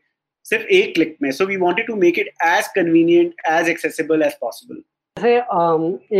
[0.45, 4.33] सिर्फ़ एक क्लिक में। So we wanted to make it as convenient as accessible as
[4.41, 4.81] possible
[5.17, 5.37] जैसे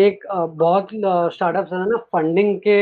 [0.06, 0.90] एक बहुत
[1.34, 2.82] स्टार्टअप्स है ना फंडिंग के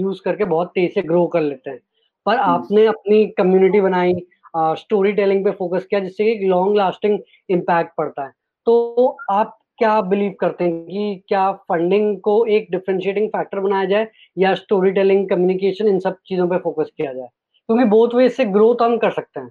[0.00, 1.80] यूज़ करके बहुत तेज से ग्रो कर लेते हैं।
[2.26, 4.14] पर हम्म। आपने अपनी कम्युनिटी बनाई
[4.56, 8.32] स्टोरी टेलिंग पे फोकस किया जिससे एक लॉन्ग लास्टिंग इम्पैक्ट पड़ता है।
[8.66, 14.06] तो आप क्या बिलीव करते हैं कि क्या फंडिंग को एक डिफ्रेंशिएटिंग फैक्टर बनाया जाए
[14.38, 17.28] या स्टोरी टेलिंग कम्युनिकेशन इन सब चीज़ों पे फोकस किया जाए?
[17.68, 19.50] क्योंकि बोथ वे इससे ग्रोथ हम कर सकते हैं।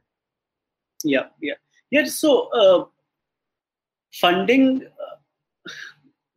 [1.06, 1.56] या या
[1.92, 2.34] या सो
[4.14, 4.80] फंडिंग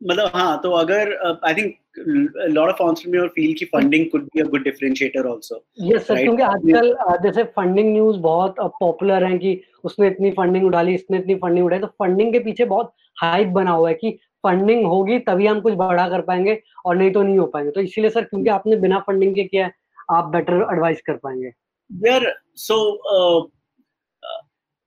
[0.05, 1.13] मतलब हाँ तो अगर
[1.45, 6.07] I think lot of entrepreneur feel की funding could be a good differentiator also yes
[6.07, 10.93] sir क्योंकि आजकल जैसे फंडिंग न्यूज़ बहुत पॉपुलर है कि उसने इतनी फंडिंग उड़ा ली
[10.95, 14.11] इसने इतनी फंडिंग उड़ाई तो फंडिंग के पीछे बहुत हाइप बना हुआ है कि
[14.43, 17.81] फंडिंग होगी तभी हम कुछ बड़ा कर पाएँगे और नहीं तो नहीं हो पाएँगे। तो
[17.81, 19.69] इसीलिए सर क्योंकि आपने बिना फंडिंग के किया
[20.11, 21.51] आप बेटर एडवाइस कर पाएँगे।
[21.89, 22.77] वेयर सो
[23.15, 23.49] uh,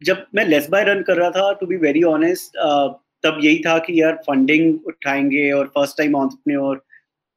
[0.02, 2.56] जब मैं लेस बाय रन कर रहा था टू बी वेरी ऑनेस्ट
[3.22, 6.84] तब यही था कि यार फंडिंग उठाएँगे और फ़र्स्ट टाइम ऑन्टरप्रेन्योर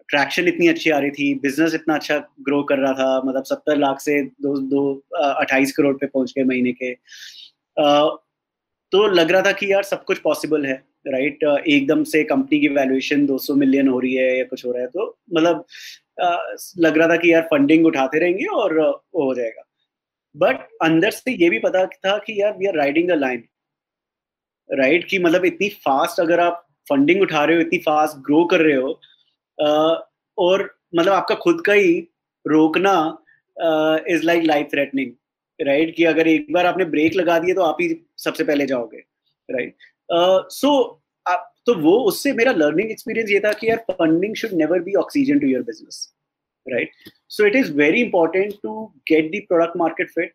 [0.09, 3.77] ट्रैक्शन इतनी अच्छी आ रही थी बिज़नेस इतना अच्छा ग्रो कर रहा था मतलब सत्तर
[3.77, 6.91] लाख से दो दो अट्ठाईस करोड़ पे पहुँच गए महीने के
[7.81, 8.09] आ,
[8.91, 11.43] तो लग रहा था कि यार सब कुछ पॉसिबल है राइट?
[11.67, 14.87] एकदम से कंपनी की वैल्यूएशन 200 मिलियन हो रही है या कुछ हो रहा है
[14.87, 15.65] तो मतलब
[16.77, 18.79] लग रहा था कि यार फंडिंग उठाते रहेंगे और
[19.15, 19.63] वो हो जाएगा
[20.35, 23.43] बट अंदर से ये भी पता था कि यार we are riding a line
[24.71, 28.61] right कि मतलब इतनी फास्ट अगर आप फंडिंग उठा रहे हो, इतनी फास्ट ग्रो कर
[28.61, 28.99] रहे हो
[30.37, 30.63] और
[30.95, 31.99] मतलब आपका खुद का ही
[32.45, 32.93] रोकना
[34.09, 35.11] is like life threatening
[35.59, 39.03] right कि अगर एक बार आपने ब्रेक लगा दिए तो आप ही सबसे पहले जाओगे
[39.49, 39.75] राइट
[40.51, 40.71] सो
[41.65, 45.39] तो वो उससे मेरा लर्निंग एक्सपीरियंस ये था कि यार funding should never be oxygen
[45.39, 46.07] to your business
[46.65, 46.91] right
[47.29, 50.33] so it is very important to get the product market fit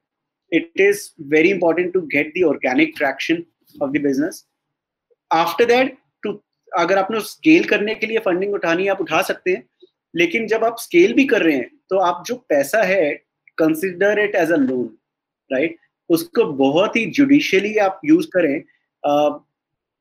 [0.53, 3.43] it is very important to get the organic traction
[3.83, 4.45] of the business
[5.31, 6.33] after that too
[6.79, 9.63] अगर आपने scale करने के लिए funding उठानी है आप उठा सकते हैं।
[10.15, 13.11] लेकिन जब आप स्केल भी कर रहे हैं तो आप जो पैसा है
[13.59, 14.87] consider it as a loan
[15.51, 15.77] right
[16.11, 18.63] उसको बहुत ही जुडिशियली आप यूज़ करें।
[19.03, 19.39] uh,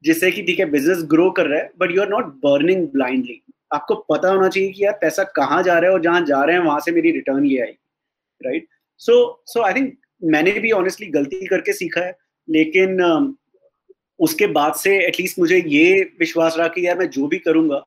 [0.04, 3.42] जिससे कि ठीक है बिज़नेस ग्रो कर रहा है but you are not burning blindly
[3.74, 6.56] आपको पता होना चाहिए कि यार पैसा कहाँ जा रहा है और जहाँ जा रहे
[6.56, 8.68] हैं वहाँ से मेरी रिटर्न ये आएगी right
[9.02, 13.34] so so I think मैंने भी ऑनेस्टली गलती करके सीखा है लेकिन uh,
[14.20, 17.82] उसके बाद से एटलीस्ट मुझे ये विश्वास रहा कि यार मैं जो भी करूँगा,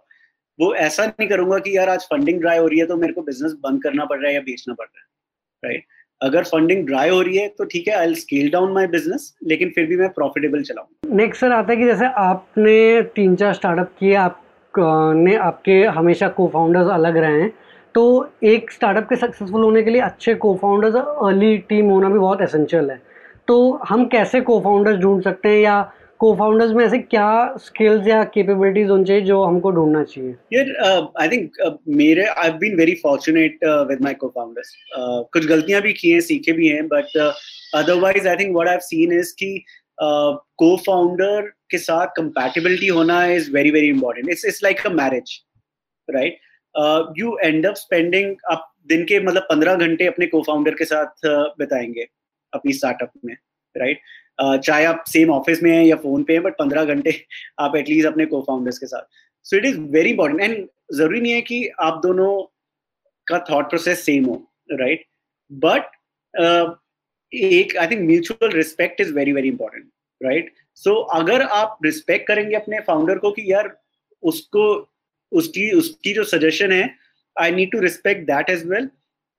[0.59, 3.23] वो ऐसा नहीं करूँगा कि यार आज फंडिंग ड्राई हो रही है तो मेरे को
[3.23, 5.85] बिज़नेस बंद करना पड़ रहा है या बेचना पड़ रहा है राइट
[6.21, 9.71] अगर फंडिंग ड्राई हो रही है तो ठीक है I scale down my business लेकिन
[9.75, 13.93] फिर भी मैं प्रॉफिटेबल चलाऊं नेक्स्ट सर आता है कि जैसे आपने तीन चार स्टार्टअप
[13.99, 14.43] किए, आप
[14.75, 17.53] ने आपके हमेशा को फाउंडर्स अलग रहे हैं
[17.95, 18.03] तो
[18.45, 22.43] एक स्टार्टअप के सक्सेसफुल होने के लिए अच्छे को फाउंडर्स अर्ली टीम होना भी बहुत
[22.43, 23.01] एसेंशियल है।
[23.49, 25.81] तो हम कैसे को फाउंडर्स ढूंढ सकते हैं या
[26.19, 30.35] को फाउंडर्स में ऐसे क्या स्किल्स या कैपेबिलिटीज होनी चाहिए जो हमको ढूंढना चाहिए?
[30.53, 34.75] यार आई थिंक मेरे I have been very fortunate with my co-founders
[35.33, 37.17] कुछ गलतियाँ भी की हैं सीखे भी हैं but
[37.75, 39.65] otherwise I think what I have seen is कि
[40.01, 44.91] को uh, फाउंडर के साथ कंपैटिबिलिटी होना is very very important it's it's like a
[44.91, 45.41] marriage
[46.09, 46.39] right
[47.19, 51.07] you end up spending आप दिन के मतलब पंद्रह घंटे अपने को फाउंडर के साथ
[51.07, 52.07] uh, बिताएँगे
[52.53, 53.35] अपनी स्टार्टअप में
[53.77, 54.01] राइट
[54.41, 57.15] चाहे आप सेम ऑफ़िस में हैं या फ़ोन पे हैं बट पंद्रह घंटे
[57.61, 59.03] आप एटलीस्ट अपने को फाउंडर्स के साथ।
[59.47, 62.31] So it is very important and ज़रूरी नहीं है कि आप दोनों
[63.27, 65.05] का थॉट प्रोसेस सेम हो राइट
[65.51, 65.91] बट
[67.33, 72.57] एक I think mutual respect is very very important right so अगर आप रिस्पेक्ट करेंगे
[72.57, 73.77] अपने फाउंडर को कि यार
[74.23, 74.89] उसको,
[75.33, 76.95] उसकी उसकी जो सजेशन है
[77.37, 78.89] I need to respect that as well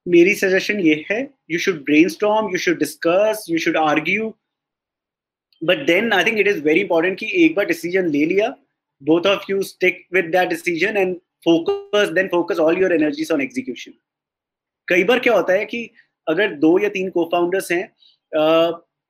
[0.07, 2.09] मेरी सजेशन ये है you should brain
[2.51, 4.33] you should discuss you should argue
[5.61, 8.55] but then I think it is very important कि एक बार डिसीज़न ले लिया
[9.01, 11.13] both of you stick with that decision and
[11.45, 13.93] focus then focus all your energies on execution.
[14.87, 15.79] कई बार क्या होता है कि
[16.27, 17.83] अगर दो या तीन को फाउंडर्स हैं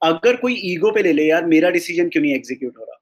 [0.01, 2.97] अगर कोई ईगो पे ले ले यार मेरा डिसीज़न क्यों नहीं एग्जीक्यूट हो रहा?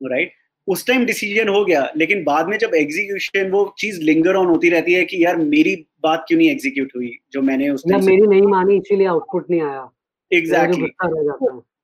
[0.00, 0.38] Right right?
[0.68, 4.70] उस टाइम डिसीज़न हो गया लेकिन बाद में जब एग्जीक्यूशन वो चीज़ लिंगर ऑन होती
[4.70, 8.26] रहती है कि यार मेरी बात क्यों नहीं एग्जीक्यूट हुई जो मैंने उस टाइम मेरी
[8.26, 9.88] नहीं मानी इसीलिए आउटपुट नहीं आया।
[10.30, 10.88] Exactly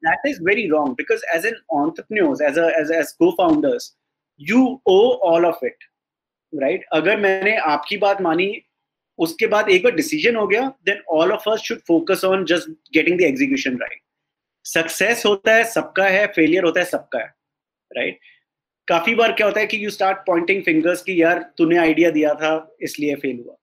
[0.02, 3.90] that is very wrong because as an entrepreneurs as as as co-founders
[4.40, 5.84] you owe all of it
[6.52, 8.48] right अगर मैंने आपकी बात मानी,
[9.18, 12.68] उसके बाद एक बार डिसीज़न हो गया then all of us should focus on just
[12.94, 14.00] getting the execution right
[14.64, 17.34] success होता है, सबका है फेलियर होता है, सबका है
[17.90, 18.24] राइट right?
[18.88, 22.34] काफ़ी बार क्या होता है कि यू स्टार्ट पॉइंटिंग फिंगर्स कि यार, तूने आइडिया दिया
[22.34, 23.56] था, इसलिए फेल हुआ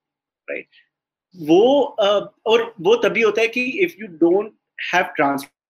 [0.48, 1.48] राइट right?
[1.48, 1.82] वो
[2.46, 4.52] और वो तभी होता है कि if you don't
[4.94, 5.04] have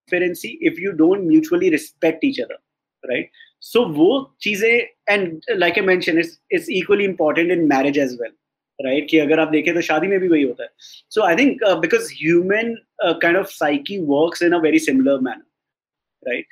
[0.05, 2.55] transparency if you don't mutually respect each other
[3.05, 3.31] right
[3.63, 4.09] so वो
[4.43, 4.71] चीज़ें
[5.11, 8.33] and like a it's it's equally important in marriage as well
[8.79, 10.71] right कि अगर आप देखें तो शादी में भी वही होता है
[11.11, 16.47] so I think because human kind of psyche works in a very similar manner right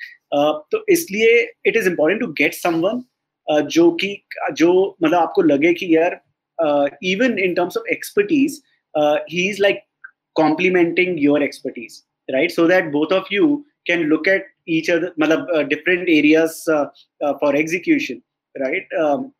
[0.72, 3.02] तो इसलिए it is important to get someone
[3.68, 4.16] जो कि
[4.52, 6.20] जो मतलब आपको लगे कि यार
[7.04, 8.62] even in terms of expertise
[8.94, 9.82] he is like
[10.36, 13.54] complementing your expertise right so that both of you
[13.86, 16.86] can look at each other मतलब uh, different areas uh,
[17.20, 18.22] uh, for execution
[18.54, 18.98] right?
[19.00, 19.30] Um,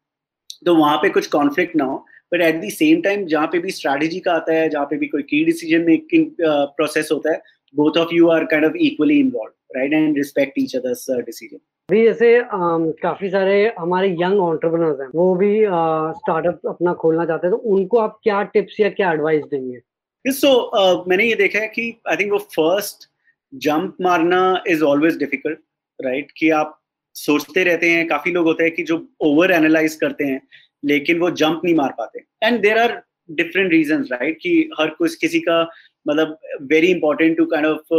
[0.65, 1.97] तो वहाँ पे कुछ conflict ना हो
[2.33, 5.07] but at the same time जहाँ पे भी स्ट्रैटेजी का आता है जहाँ पे भी
[5.07, 7.41] कोई की डिसीज़न मेकिंग प्रोसेस होता है
[7.75, 12.03] both of you are kind of equally involve right and respect each others decision भी
[12.05, 17.47] जैसे um, काफ़ी सारे हमारे यंग ऑन्टरप्रनर्स हैं वो भी स्टार्टअप uh, अपना खोलना चाहते
[17.47, 19.81] हैं तो उनको आप क्या टिप्स या क्या एडवाइस देंगे?
[20.27, 23.09] सो so, uh, मैंने ये देखा है कि आई थिंक वो फ़र्स्ट
[23.55, 25.59] जंप मारना इज़ ऑलवेज डिफ़िकल्ट
[26.05, 26.79] राइट कि आप
[27.15, 30.41] सोचते रहते हैं काफ़ी लोग होते हैं कि जो ओवर एनालाइज करते हैं
[30.85, 35.15] लेकिन वो जंप नहीं मार पाते। And there are different reason right कि हर कुछ
[35.15, 35.71] किसी का
[36.09, 37.95] मतलब very important to kind of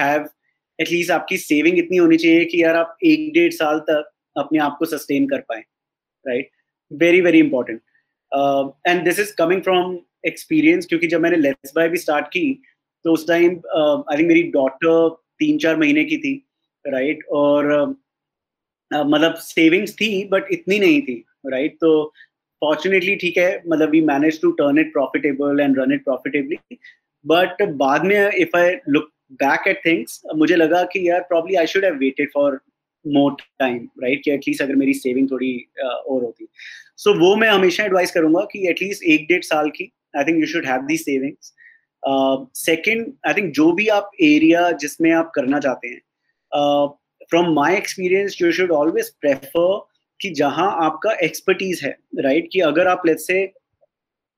[0.00, 0.28] have
[0.80, 4.76] at least आपकी सेविंग इतनी होनी चाहिए कि यार आप एक डेढ़ साल तक अपने आप
[4.78, 5.60] को सस्टेन कर पाए
[6.26, 6.50] right
[6.92, 7.80] very very important
[8.88, 12.46] and this is coming from experience क्योंकि जब मैंने लेट्स बाय भी स्टार्ट की
[13.04, 15.08] तो उस टाइम आई थिंक मेरी डॉटर
[15.38, 16.34] तीन चार महीने की थी
[16.84, 17.30] राइट right?
[17.32, 17.72] और
[18.90, 21.80] uh, मतलब सेविंग्स थी बट इतनी नहीं थी राइट right?
[21.80, 22.12] तो
[22.62, 26.76] फॉर्चुनेटली ठीक है मतलब we manage to turn it profitable and run it profitably
[27.24, 29.10] but बाद में if I look
[29.42, 32.60] back at things मुझे लगा कि यार probably I should have waited for
[33.04, 36.46] more time right कि एटलीस्ट अगर मेरी सेविंग थोड़ी uh, और होती
[36.96, 40.40] सो so, वो मैं हमेशा एडवाइस करूँगा कि एटलीस्ट एक डेढ़ साल की I think
[40.40, 41.52] you should have the savings
[42.58, 46.00] second I think जो भी आप एरिया जिसमें आप करना चाहते हैं
[47.30, 49.80] from my experience you should always prefer
[50.20, 52.52] कि जहाँ आपका एक्सपर्टीज है राइट right?
[52.52, 53.46] कि अगर आप लेट से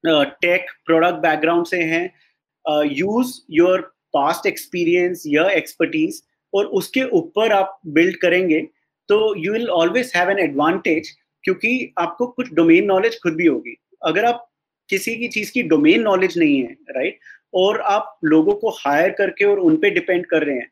[0.05, 3.81] टेक प्रोडक्ट बैकग्राउंड से हैं यूज़ योर
[4.15, 8.61] पास्ट एक्सपीरियंस या एक्सपर्टीज और उसके ऊपर आप बिल्ड करेंगे
[9.09, 11.11] तो you will always have an advantage
[11.45, 14.49] क्योंकि आपको कुछ डोमेन नॉलेज खुद भी होगी अगर आप
[14.91, 17.19] किसी की चीज़ की डोमेन नॉलेज नहीं है राइट
[17.55, 20.71] और आप लोगों को हायर करके और उन पे डिपेंड कर रहे हैं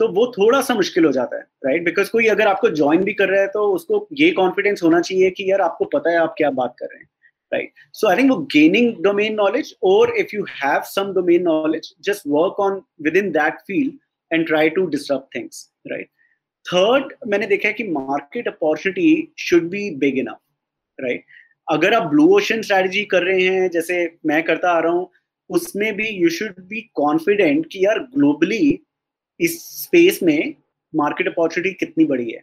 [0.00, 3.12] तो वो थोड़ा सा मुश्किल हो जाता है राइट बिकॉज़ कोई अगर आपको ज्वाइन भी
[3.12, 6.34] कर रहा है तो उसको ये कॉन्फिडेंस होना चाहिए कि यार आपको पता है आप
[6.38, 7.08] क्या बात कर रहे हैं
[7.52, 11.94] राइट सो आई थिंक वो गेनिंग डोमेन नॉलेज और if you have some domain knowledge
[12.02, 12.82] just work on
[13.16, 13.92] within that field
[14.30, 16.08] and try to disturb things right
[16.66, 20.38] third मैंने देखा है कि market opportunity should be big enough
[20.98, 21.24] right
[21.70, 25.10] अगर आप blue ocean strategy कर रहे हैं, जैसे मैं करता आ रहा हूँ,
[25.50, 28.80] उसमें भी यू शुड बी कॉन्फिडेंट कि यार ग्लोबली
[29.40, 30.54] इस स्पेस में
[30.94, 32.38] मार्केट अपॉर्चुनिटी कितनी बड़ी है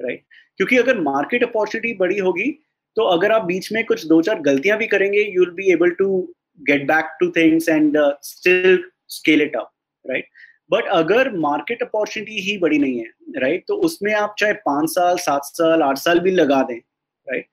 [0.00, 0.32] राइट right?
[0.56, 2.50] क्योंकि अगर मार्केट अपॉर्चुनिटी बड़ी होगी
[2.96, 5.90] तो अगर आप बीच में कुछ दो चार गलतियाँ भी करेंगे you will be able
[5.90, 9.70] to get back to things and still scale it up
[10.10, 10.28] right
[10.70, 13.04] but अगर मार्केट अपॉर्चुनिटी ही बड़ी नहीं है
[13.38, 13.66] राइट right?
[13.68, 17.46] तो उसमें आप चाहे पाँच साल, सात साल, आठ साल भी लगा दें राइट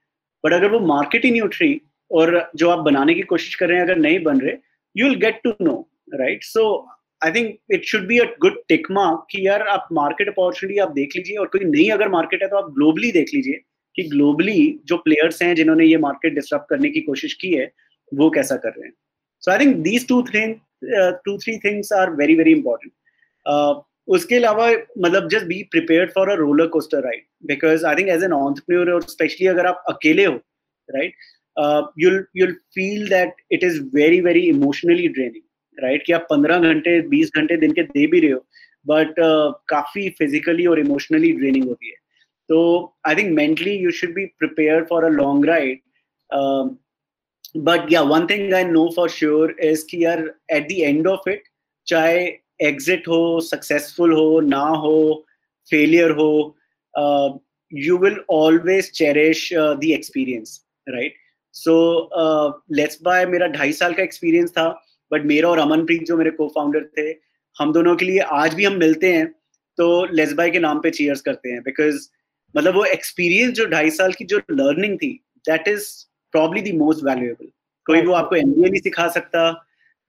[0.43, 1.81] बट अगर वो मार्केट ही नहीं उठ रही,
[2.11, 4.55] और जो आप बनाने की कोशिश कर रहे हैं, अगर नहीं बन रहे
[4.95, 5.75] you will get to know
[6.13, 6.63] right so
[7.21, 10.91] I think it should be a good tick mark कि यार आप मार्केट अपॉर्चुनिटी आप
[10.91, 13.61] देख लीजिए, और कोई नई अगर मार्केट है तो आप ग्लोबली देख लीजिए
[13.95, 17.71] कि ग्लोबली जो प्लेयर्स हैं, जिन्होंने ये मार्केट डिस्टर्ब करने की कोशिश की है,
[18.11, 18.93] वो कैसा कर रहे हैं।
[19.43, 20.45] So I think these two three
[21.25, 22.91] two three things are very very important
[24.15, 28.23] उसके अलावा मतलब just be prepared for a roller coaster ride because I think as
[28.23, 30.33] an entrepreneur और स्पेशली अगर आप अकेले हो
[30.89, 31.13] right
[31.99, 36.99] you'll you'll feel that it is very very emotionally draining right कि आप पंद्रह घंटे
[37.09, 38.45] बीस घंटे दिन के दे भी रहे हो
[38.85, 41.95] बट uh, काफ़ी फिजिकली और इमोशनली ड्रेनिंग होती है।
[42.49, 42.59] तो
[43.07, 45.79] I think mentally you should be prepare for a long ride
[47.57, 50.19] but या one thing I know for sure is कि यार
[50.53, 51.43] at the end of it
[51.87, 52.25] चाहे
[52.59, 54.97] एग्जिट हो सक्सेसफुल हो ना हो
[55.71, 56.31] फेलियर हो
[57.71, 61.15] you will always cherish the experience right
[61.55, 61.75] so
[62.71, 64.67] let's by मेरा ढाई साल का एक्सपीरियंस था
[65.11, 67.09] बट मेरा और अमनप्रीत जो मेरे को फाउंडर थे
[67.55, 69.27] हम दोनों के लिए आज भी हम मिलते हैं
[69.77, 72.07] तो लेट्स बाय के नाम पे चीयर्स करते हैं बिकॉज़
[72.55, 75.11] मतलब वो एक्सपीरियंस जो ढाई साल की जो लर्निंग थी
[75.45, 75.87] that is
[76.33, 77.51] probably the most valuable
[77.85, 79.51] कोई वो आपको एमबीए नहीं सिखा सकता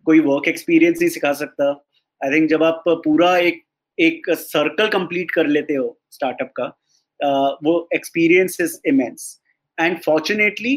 [0.06, 1.72] कोई वर्क एक्सपीरियंस नहीं सिखा सकता
[2.22, 3.62] आई थिंक जब आप पूरा एक
[3.98, 9.36] एक सर्कल कंप्लीट कर लेते हो स्टार्टअप का uh, वो experience is immense
[9.78, 10.74] and fortunately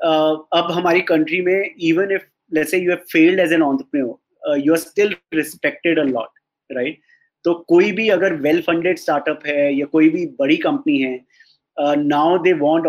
[0.00, 2.22] अब हमारी कंट्री में even if
[2.52, 6.40] let's say you have failed as an entrepreneur you are still respected a lot
[6.70, 7.00] right
[7.44, 11.18] तो कोई भी अगर वेल फंडेड स्टार्टअप है या कोई भी बड़ी कंपनी है
[11.78, 12.86] now they want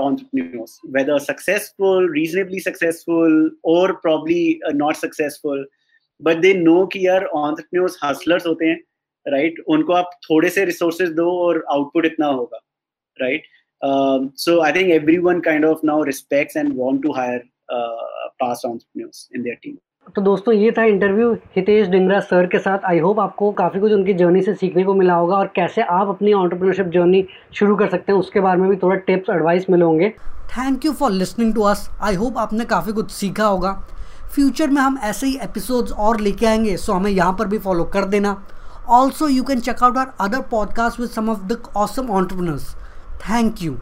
[0.95, 5.65] whether successful reasonably successful or probably uh, not successful
[6.19, 8.79] but they know कि यार ऑन्टरप्रेन्योर्स हसलर्स होते हैं
[9.25, 9.67] राइट right?
[9.67, 12.57] उनको आप थोड़े से रिसोर्सेज दो और आउटपुट इतना होगा
[13.17, 13.43] right
[14.39, 14.89] so I think
[15.19, 19.75] everyone kind of now respects and want to hire past entrepreneurs in their team
[20.15, 23.91] तो दोस्तों ये था इंटरव्यू हितेश डिंगरा सर के साथ। आई होप आपको काफ़ी कुछ
[23.91, 27.89] उनकी जर्नी से सीखने को मिला होगा और कैसे आप अपनी ऑन्टरप्रेन्योरशिप जर्नी शुरू कर
[27.89, 30.09] सकते हैं उसके बारे में भी थोड़ा टिप्स एडवाइस मिले होंगे।
[30.49, 33.71] Thank you for listening to us I hope आपने काफ़ी कुछ सीखा होगा।
[34.35, 37.83] फ्यूचर में हम ऐसे ही एपिसोड्स और लेके आएँगे सो हमें यहाँ पर भी फॉलो
[37.83, 38.43] कर देना।
[38.87, 42.75] Also you can check out our other podcast with some of the awesome entrepreneurs
[43.29, 43.77] thank you